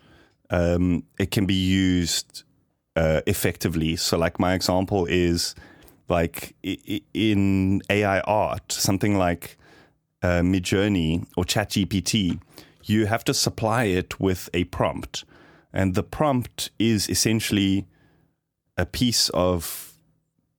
[0.49, 2.41] um, it can be used
[2.95, 3.97] uh, effectively.
[3.97, 5.53] So, like my example is
[6.09, 6.55] like
[7.13, 9.59] in AI art, something like
[10.23, 12.39] uh, Midjourney or ChatGPT,
[12.85, 15.23] you have to supply it with a prompt,
[15.71, 17.85] and the prompt is essentially
[18.77, 19.87] a piece of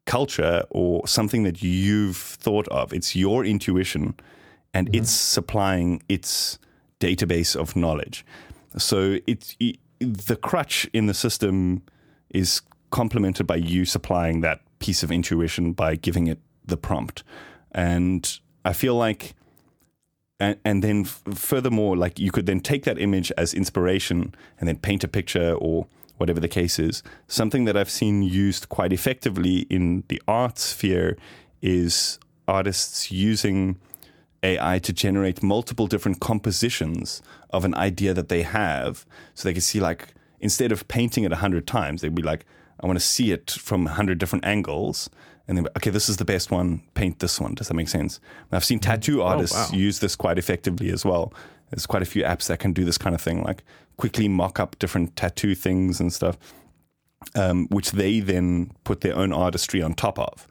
[0.09, 2.93] culture or something that you've thought of.
[2.93, 4.15] It's your intuition,
[4.74, 5.03] and mm-hmm.
[5.03, 6.59] it's supplying its
[6.99, 8.24] database of knowledge.
[8.77, 11.82] So it's it, the crutch in the system
[12.31, 17.23] is complemented by you supplying that piece of intuition by giving it the prompt,
[17.73, 19.35] and I feel like.
[20.40, 24.69] And, and then, f- furthermore, like you could then take that image as inspiration and
[24.69, 25.89] then paint a picture or
[26.19, 27.03] whatever the case is.
[27.27, 31.16] Something that I've seen used quite effectively in the art sphere
[31.62, 33.78] is artists using
[34.43, 39.05] AI to generate multiple different compositions of an idea that they have.
[39.35, 42.45] So they can see, like, instead of painting it a hundred times, they'd be like,
[42.81, 45.11] I want to see it from a hundred different angles.
[45.49, 47.55] And then, okay, this is the best one, paint this one.
[47.55, 48.20] Does that make sense?
[48.51, 49.77] And I've seen tattoo oh, artists wow.
[49.77, 51.32] use this quite effectively as well.
[51.70, 53.65] There's quite a few apps that can do this kind of thing, like
[53.99, 56.39] quickly mock up different tattoo things and stuff
[57.35, 60.47] um, which they then put their own artistry on top of.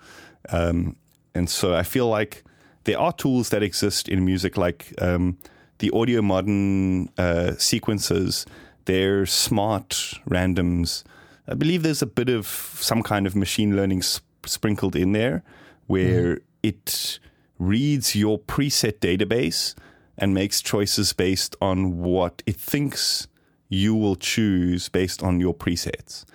[0.50, 0.96] Um,
[1.34, 2.44] and so I feel like
[2.84, 5.38] there are tools that exist in music, like um,
[5.80, 8.46] the Audiomodern uh, sequences.
[8.86, 11.04] They're smart randoms.
[11.48, 15.44] I believe there's a bit of some kind of machine learning sp- sprinkled in there,
[15.88, 17.20] where it
[17.60, 19.74] reads your preset database
[20.18, 23.28] and makes choices based on what it thinks
[23.70, 26.26] you will choose based on your presets.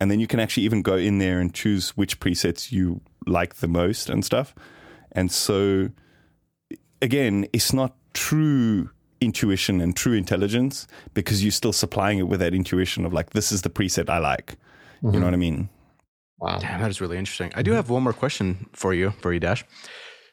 [0.00, 3.56] And then you can actually even go in there and choose which presets you like
[3.56, 4.54] the most and stuff.
[5.12, 5.90] And so,
[7.00, 8.90] again, it's not true
[9.20, 13.52] intuition and true intelligence because you're still supplying it with that intuition of like, this
[13.52, 14.56] is the preset I like.
[15.02, 15.24] You know mm-hmm.
[15.24, 15.68] what I mean?
[16.38, 16.58] Wow.
[16.58, 17.52] Damn, that is really interesting.
[17.54, 17.76] I do mm-hmm.
[17.76, 19.64] have one more question for you, for you, Dash.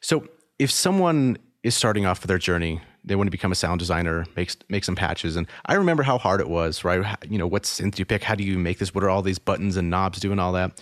[0.01, 0.27] So,
[0.59, 4.25] if someone is starting off with their journey, they want to become a sound designer,
[4.35, 7.17] make make some patches, and I remember how hard it was, right?
[7.27, 8.23] You know, what synth do you pick?
[8.23, 8.93] How do you make this?
[8.93, 10.39] What are all these buttons and knobs doing?
[10.39, 10.81] All that.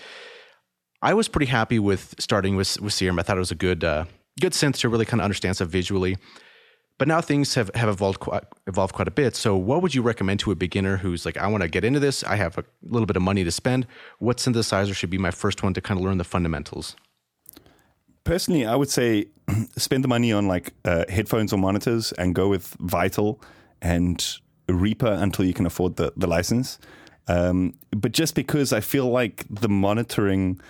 [1.02, 3.20] I was pretty happy with starting with with Serum.
[3.20, 4.06] I thought it was a good uh,
[4.40, 6.18] good synth to really kind of understand stuff visually.
[7.00, 9.34] But now things have, have evolved quite, evolved quite a bit.
[9.34, 12.02] So, what would you recommend to a beginner who's like, I want to get into
[12.02, 12.26] this?
[12.26, 13.88] I have a little bit of money to spend.
[14.20, 16.98] What synthesizer should be my first one to kind of learn the fundamentals?
[18.30, 19.26] Personally, I would say
[19.76, 23.42] spend the money on like uh, headphones or monitors and go with Vital
[23.82, 24.24] and
[24.68, 26.78] Reaper until you can afford the, the license.
[27.28, 30.62] Um, but just because I feel like the monitoring,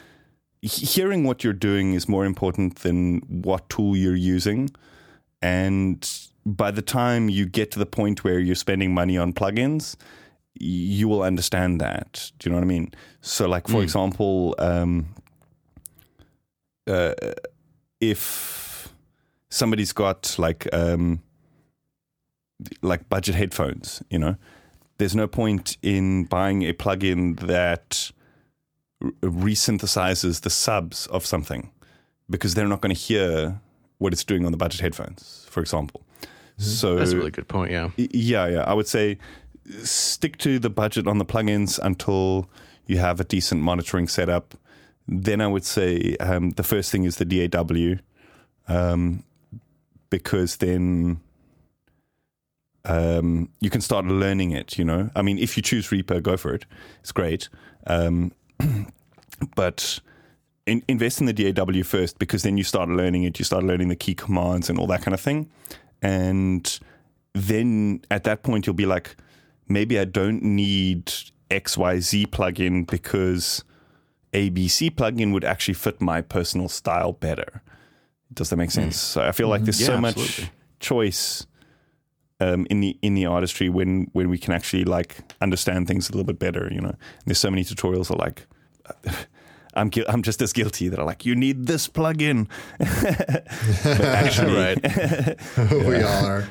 [0.62, 4.70] hearing what you're doing is more important than what tool you're using.
[5.42, 6.10] And
[6.46, 9.98] by the time you get to the point where you're spending money on plugins,
[10.58, 12.32] you will understand that.
[12.40, 12.94] Do you know what I mean?
[13.20, 15.08] So, like for example, um,
[16.90, 17.14] uh,
[18.02, 18.94] if
[19.50, 21.22] somebody's got like um,
[22.82, 24.36] like budget headphones, you know,
[24.98, 28.12] there's no point in buying a plugin that
[29.22, 31.72] resynthesizes the subs of something
[32.30, 33.60] because they're not going to hear
[33.98, 36.02] what it's doing on the budget headphones, for example.
[36.58, 37.72] So That's a really good point.
[37.72, 37.90] Yeah.
[37.96, 38.64] Yeah, yeah.
[38.64, 39.18] I would say
[39.84, 42.50] stick to the budget on the plugins until
[42.86, 44.56] you have a decent monitoring setup.
[45.12, 48.00] Then I would say um, the first thing is the DAW,
[48.68, 49.24] um,
[50.12, 51.20] because then
[52.86, 54.78] um, you can start learning it.
[54.78, 56.68] You know, I mean, if you choose Reaper, go for it.
[57.00, 57.50] It's great,
[57.88, 58.32] um,
[59.56, 60.00] but
[60.68, 63.40] in, invest in the DAW first because then you start learning it.
[63.40, 65.50] You start learning the key commands and all that kind of thing,
[66.04, 66.80] and
[67.34, 69.16] then at that point you'll be like,
[69.68, 71.08] maybe I don't need
[71.50, 73.64] XYZ plugin because
[74.34, 77.62] ABC plugin would actually fit my personal style better.
[78.34, 78.96] Does that make sense?
[78.98, 80.50] So I feel like there's Yeah, so much absolutely.
[80.80, 81.46] choice
[82.40, 86.12] um, in the in the artistry when when we can actually like understand things a
[86.14, 86.70] little bit better.
[86.72, 86.96] You know,
[87.26, 88.48] there's so many tutorials that are like.
[89.76, 92.48] I'm gui- I'm just as guilty that are like you need this plugin.
[92.80, 94.56] but actually,
[95.58, 95.86] Right.
[95.88, 96.48] we all are.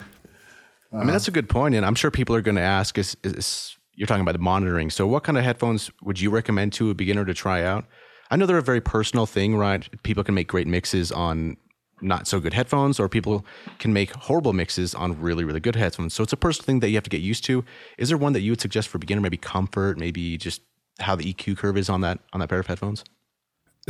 [0.92, 3.16] I mean, that's a good point, and I'm sure people are going to ask: is,
[3.24, 4.90] is you're talking about the monitoring?
[4.90, 7.84] So, what kind of headphones would you recommend to a beginner to try out?
[8.30, 9.88] I know they're a very personal thing, right?
[10.04, 11.56] People can make great mixes on
[12.00, 13.44] not so good headphones, or people
[13.80, 16.14] can make horrible mixes on really, really good headphones.
[16.14, 17.64] So, it's a personal thing that you have to get used to.
[17.98, 19.20] Is there one that you would suggest for beginner?
[19.20, 20.62] Maybe comfort, maybe just
[21.00, 23.04] how the EQ curve is on that on that pair of headphones.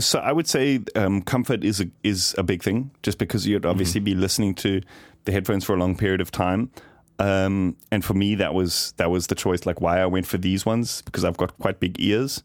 [0.01, 3.67] So I would say um, comfort is a, is a big thing, just because you'd
[3.67, 4.81] obviously be listening to
[5.25, 6.71] the headphones for a long period of time.
[7.19, 9.67] Um, and for me, that was that was the choice.
[9.67, 12.43] Like why I went for these ones because I've got quite big ears,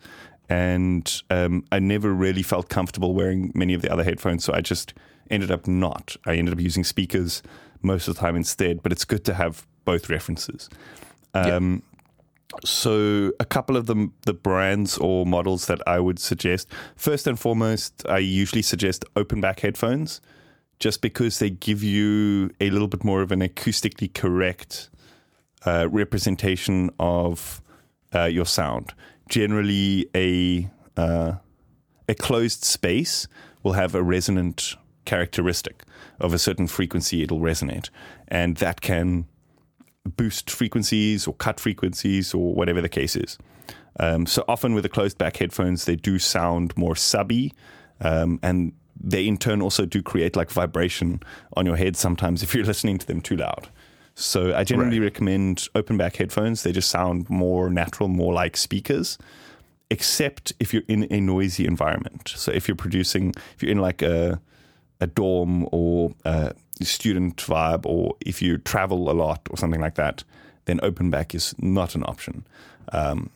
[0.50, 4.44] and um, I never really felt comfortable wearing many of the other headphones.
[4.44, 4.94] So I just
[5.30, 6.16] ended up not.
[6.26, 7.44] I ended up using speakers
[7.82, 8.82] most of the time instead.
[8.82, 10.70] But it's good to have both references.
[11.34, 11.84] Um,
[12.66, 16.68] So a couple of the the brands or models that I would suggest.
[16.96, 20.22] First and foremost, I usually suggest open back headphones,
[20.80, 24.90] just because they give you a little bit more of an acoustically correct
[25.66, 27.62] uh, representation of
[28.14, 28.94] uh, your sound.
[29.30, 31.34] Generally, a uh,
[32.08, 33.28] a closed space
[33.64, 34.76] will have a resonant
[35.06, 35.84] characteristic
[36.20, 37.24] of a certain frequency.
[37.24, 37.90] It'll resonate,
[38.28, 39.26] and that can
[40.18, 43.38] boost frequencies or cut frequencies or whatever the case is.
[44.00, 47.54] Um, so often with the closed back headphones, they do sound more subby,
[48.02, 51.20] um, and they in turn also do create like vibration
[51.58, 53.68] on your head sometimes if you're listening to them too loud.
[54.16, 55.06] So I generally Right.
[55.06, 56.62] recommend open back headphones.
[56.64, 59.18] They just sound more natural, more like speakers,
[59.90, 62.32] except if you're in a noisy environment.
[62.36, 64.40] So if you're producing, if you're in like a
[65.02, 69.96] a dorm or a student vibe, or if you travel a lot or something like
[69.96, 70.24] that,
[70.66, 72.46] then open back is not an option.
[72.94, 73.30] Um,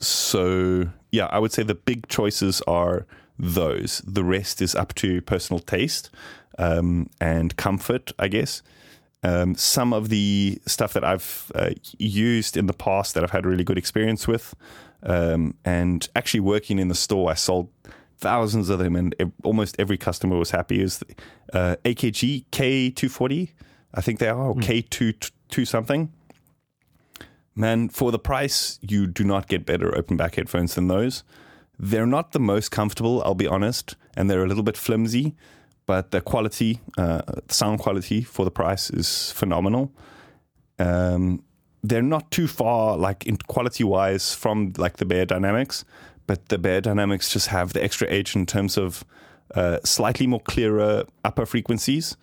[0.00, 3.06] so yeah, I would say the big choices are
[3.38, 4.02] those.
[4.06, 6.10] The rest is up to personal taste
[6.58, 8.62] um, and comfort, I guess.
[9.22, 13.46] Um, some of the stuff that I've uh, used in the past that I've had
[13.46, 14.54] really good experience with,
[15.02, 17.70] um, and actually working in the store, I sold
[18.18, 20.80] thousands of them, and ev- almost every customer was happy.
[20.82, 21.06] Is the,
[21.54, 23.52] uh, AKG K240,
[23.94, 26.12] I think they are, or K2 two something.
[27.54, 31.22] Man, for the price, you do not get better open back headphones than those.
[31.78, 35.34] They're not the most comfortable, I'll be honest, and they're a little bit flimsy,
[35.86, 39.92] but the quality, uh, sound quality for the price is phenomenal.
[40.78, 41.42] Um,
[41.82, 45.84] they're not too far, like in quality wise, from like the Beyerdynamics,
[46.26, 49.04] but the Beyerdynamics just have the extra edge in terms of
[49.54, 52.16] uh, slightly more clearer upper frequencies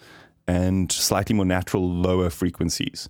[0.48, 3.08] and slightly more natural lower frequencies.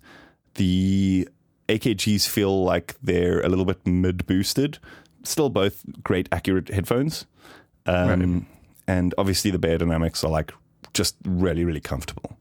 [0.54, 1.28] The
[1.68, 4.78] AKGs feel like they're a little bit mid boosted.
[5.24, 7.26] Still, both great, accurate headphones.
[7.86, 8.46] Um,
[8.88, 10.52] And obviously, the Beyerdynamics are like
[10.92, 12.36] just really, really comfortable.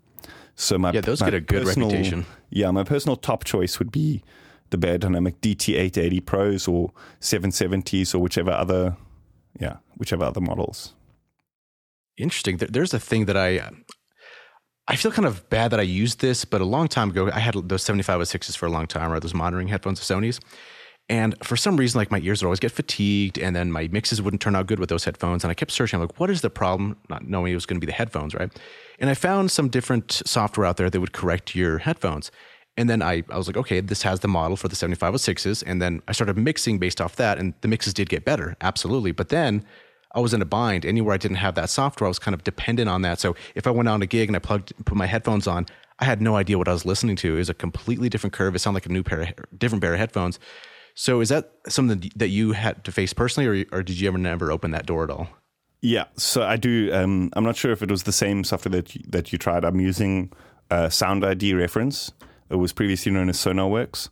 [0.55, 2.25] So my Yeah, those my get a good personal- reputation.
[2.49, 4.23] Yeah, my personal top choice would be
[4.71, 8.97] the Beyerdynamic DT880 Pros or 770s or whichever other,
[9.59, 10.93] yeah, whichever other models.
[12.17, 12.57] Interesting.
[12.57, 13.61] There's a thing that I
[14.87, 17.39] I feel kind of bad that I used this, but a long time ago I
[17.39, 20.39] had those 7506s for a long time, or those monitoring headphones of Sony's.
[21.09, 24.21] And for some reason, like my ears would always get fatigued, and then my mixes
[24.21, 25.43] wouldn't turn out good with those headphones.
[25.43, 26.95] And I kept searching, I'm like, what is the problem?
[27.09, 28.49] Not knowing it was going to be the headphones, right?
[28.99, 32.31] And I found some different software out there that would correct your headphones.
[32.77, 35.63] And then I, I was like, okay, this has the model for the 7506s.
[35.65, 39.11] And then I started mixing based off that, and the mixes did get better, absolutely.
[39.11, 39.65] But then
[40.15, 40.85] I was in a bind.
[40.85, 43.19] Anywhere I didn't have that software, I was kind of dependent on that.
[43.19, 45.65] So if I went on a gig and I plugged, put my headphones on,
[45.99, 47.35] I had no idea what I was listening to.
[47.35, 48.55] It was a completely different curve.
[48.55, 50.39] It sounded like a new pair of different pair of headphones.
[50.93, 54.17] So is that something that you had to face personally, or, or did you ever
[54.17, 55.27] never open that door at all?
[55.81, 56.93] Yeah, so I do.
[56.93, 59.65] Um, I'm not sure if it was the same software that you, that you tried.
[59.65, 60.31] I'm using
[60.69, 62.11] uh, Sound ID Reference.
[62.49, 64.09] It was previously known as SonarWorks.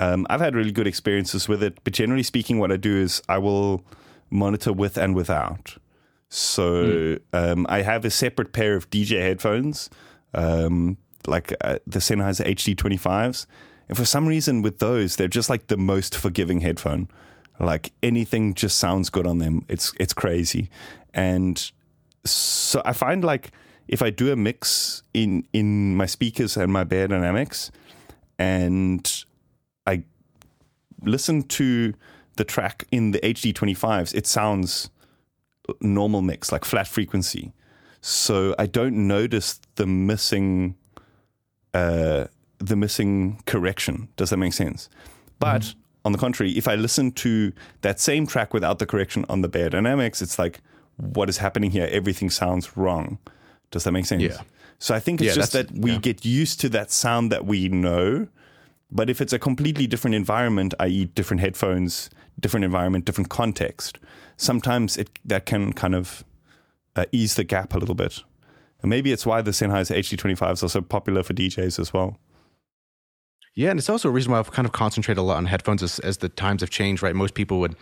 [0.00, 3.22] Um, I've had really good experiences with it, but generally speaking, what I do is
[3.28, 3.84] I will
[4.30, 5.76] monitor with and without.
[6.28, 9.88] So um, I have a separate pair of DJ headphones,
[10.34, 13.46] um, like uh, the Sennheiser HD25s.
[13.88, 17.08] And for some reason, with those, they're just like the most forgiving headphone.
[17.58, 19.64] Like anything just sounds good on them.
[19.68, 20.68] It's it's crazy,
[21.14, 21.70] and
[22.24, 23.50] so I find like
[23.88, 27.70] if I do a mix in in my speakers and my Beyerdynamics,
[28.38, 29.24] and
[29.86, 30.04] I
[31.02, 31.94] listen to
[32.36, 34.90] the track in the HD25s, it sounds
[35.80, 37.52] normal mix, like flat frequency.
[38.00, 40.76] So I don't notice the missing,
[41.74, 42.26] uh,
[42.58, 44.08] the missing correction.
[44.16, 44.88] Does that make sense?
[45.38, 45.74] But
[46.04, 47.52] on the contrary, if I listen to
[47.82, 50.60] that same track without the correction on the Beyerdynamics, it's like,
[50.96, 51.88] what is happening here?
[51.90, 53.18] Everything sounds wrong.
[53.70, 54.22] Does that make sense?
[54.22, 54.40] Yeah.
[54.78, 55.98] So I think it's Yeah, just that we yeah.
[55.98, 58.28] get used to that sound that we know.
[58.90, 62.08] But if it's a completely different environment, i.e., different headphones,
[62.38, 63.98] different environment, different context,
[64.36, 66.24] sometimes it that can kind of
[66.94, 68.22] uh, ease the gap a little bit.
[68.82, 72.18] And maybe it's why the Sennheiser HD25s are so popular for DJs as well.
[73.58, 75.82] Yeah, and it's also a reason why I've kind of concentrated a lot on headphones
[75.82, 77.14] as, as the times have changed, right?
[77.14, 77.74] Most people would,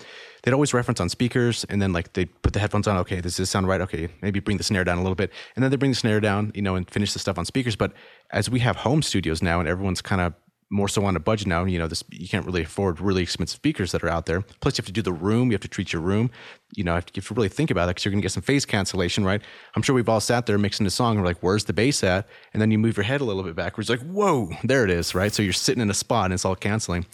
[0.44, 2.96] they'd always reference on speakers and then like they put the headphones on.
[2.98, 3.80] Okay, does this sound right?
[3.80, 5.32] Okay, maybe bring the snare down a little bit.
[5.56, 7.74] And then they bring the snare down, you know, and finish the stuff on speakers.
[7.74, 7.92] But
[8.30, 10.34] as we have home studios now and everyone's kind of
[10.70, 11.64] more so on a budget now.
[11.64, 14.42] You know, this you can't really afford really expensive speakers that are out there.
[14.60, 15.50] Plus, you have to do the room.
[15.50, 16.30] You have to treat your room.
[16.74, 18.42] You know, you have to really think about it because you're going to get some
[18.42, 19.42] phase cancellation, right?
[19.74, 21.12] I'm sure we've all sat there mixing a song.
[21.12, 23.42] And we're like, "Where's the bass at?" And then you move your head a little
[23.42, 25.32] bit backwards, like, "Whoa, there it is!" Right?
[25.32, 27.06] So you're sitting in a spot and it's all canceling.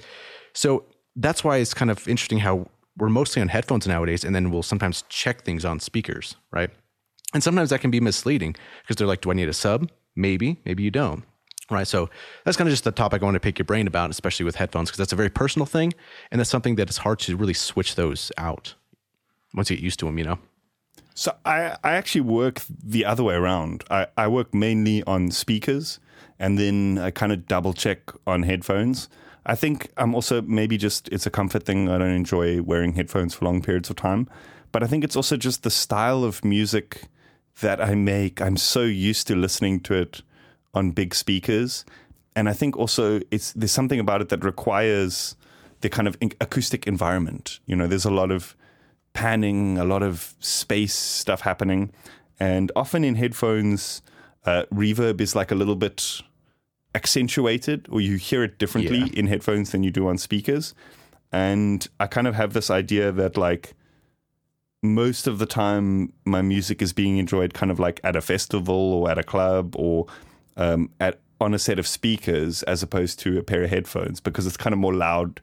[0.55, 0.85] So
[1.16, 4.62] that's why it's kind of interesting how we're mostly on headphones nowadays, and then we'll
[4.62, 6.70] sometimes check things on speakers, right?
[7.32, 10.60] And sometimes that can be misleading because they're like, "Do I need a sub?" Maybe,
[10.64, 11.24] maybe you don't
[11.71, 11.87] right?
[11.87, 12.11] So
[12.45, 14.57] that's kind of just the topic I want to pick your brain about, especially with
[14.57, 15.93] headphones, because that's a very personal thing,
[16.31, 18.75] and that's something that it's hard to really switch those out
[19.55, 20.39] once you get used to them, you know.
[21.15, 23.85] So I, I actually work the other way around.
[23.91, 25.99] I, I work mainly on speakers,
[26.39, 29.09] and then I kind of double check on headphones.
[29.45, 31.89] I think I'm also maybe just it's a comfort thing.
[31.89, 34.29] I don't enjoy wearing headphones for long periods of time,
[34.73, 37.09] but I think it's also just the style of music
[37.61, 38.41] that I make.
[38.41, 40.23] I'm so used to listening to it
[40.75, 41.85] on big speakers.
[42.37, 45.37] And I think also it's there's something about it that requires
[45.81, 47.61] the kind of acoustic environment.
[47.67, 48.57] You know, there's a lot of
[49.13, 51.93] panning, a lot of space stuff happening,
[52.39, 54.03] and often in headphones,
[54.45, 56.23] uh, reverb is like a little bit
[56.95, 59.13] accentuated, or you hear it differently yeah.
[59.15, 60.75] in headphones than you do on speakers.
[61.33, 63.75] And I kind of have this idea that like
[64.83, 68.95] most of the time my music is being enjoyed kind of like at a festival
[68.95, 70.07] or at a club or
[70.56, 74.47] um, at on a set of speakers as opposed to a pair of headphones because
[74.47, 75.40] it's kind of more loud,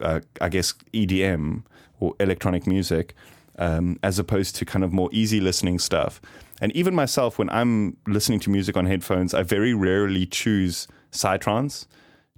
[0.00, 1.62] uh, I guess EDM
[2.00, 3.14] or electronic music,
[3.58, 6.20] um, as opposed to kind of more easy listening stuff.
[6.60, 11.86] And even myself, when I'm listening to music on headphones, I very rarely choose psytrance,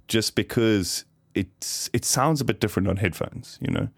[0.07, 1.05] just because
[1.35, 3.57] it's it sounds a bit different on headphones.
[3.61, 3.89] You know,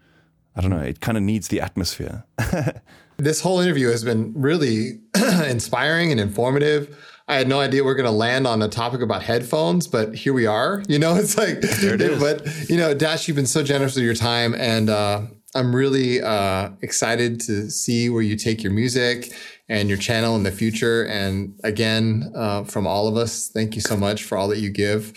[0.54, 0.78] I don't know.
[0.78, 2.24] It kind of needs the atmosphere.
[3.16, 5.00] this whole interview has been really
[5.48, 6.96] inspiring and informative.
[7.28, 10.14] I had no idea we are going to land on a topic about headphones, but
[10.14, 10.82] here we are.
[10.88, 14.14] You know, it's like, it but you know, Dash, you've been so generous with your
[14.14, 15.22] time, and uh,
[15.54, 19.32] I'm really uh, excited to see where you take your music
[19.68, 21.04] and your channel in the future.
[21.04, 24.70] And again, uh, from all of us, thank you so much for all that you
[24.70, 25.12] give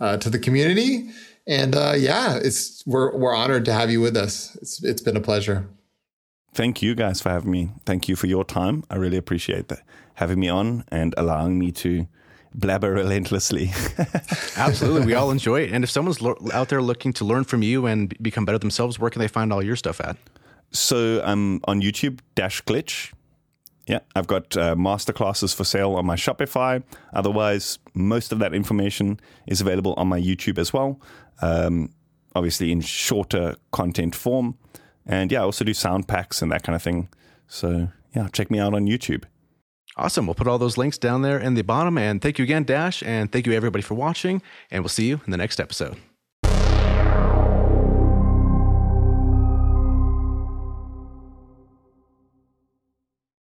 [0.00, 1.10] uh, to the community.
[1.46, 4.56] And uh, yeah, it's we're we're honored to have you with us.
[4.62, 5.68] It's it's been a pleasure.
[6.54, 7.70] Thank you guys for having me.
[7.86, 8.84] Thank you for your time.
[8.90, 9.80] I really appreciate that
[10.14, 12.06] having me on and allowing me to
[12.54, 13.72] blabber relentlessly.
[14.56, 15.06] Absolutely.
[15.06, 15.72] We all enjoy it.
[15.72, 18.98] And if someone's lo- out there looking to learn from you and become better themselves,
[18.98, 20.16] where can they find all your stuff at?
[20.70, 23.12] So I'm on YouTube, Dash Glitch.
[23.86, 26.82] Yeah, I've got uh, masterclasses for sale on my Shopify.
[27.12, 31.00] Otherwise, most of that information is available on my YouTube as well.
[31.40, 31.90] Um,
[32.34, 34.56] obviously, in shorter content form.
[35.04, 37.08] And yeah, I also do sound packs and that kind of thing.
[37.48, 39.24] So yeah, check me out on YouTube.
[39.96, 40.26] Awesome.
[40.26, 41.98] We'll put all those links down there in the bottom.
[41.98, 43.02] And thank you again, Dash.
[43.02, 44.42] And thank you, everybody, for watching.
[44.70, 45.96] And we'll see you in the next episode.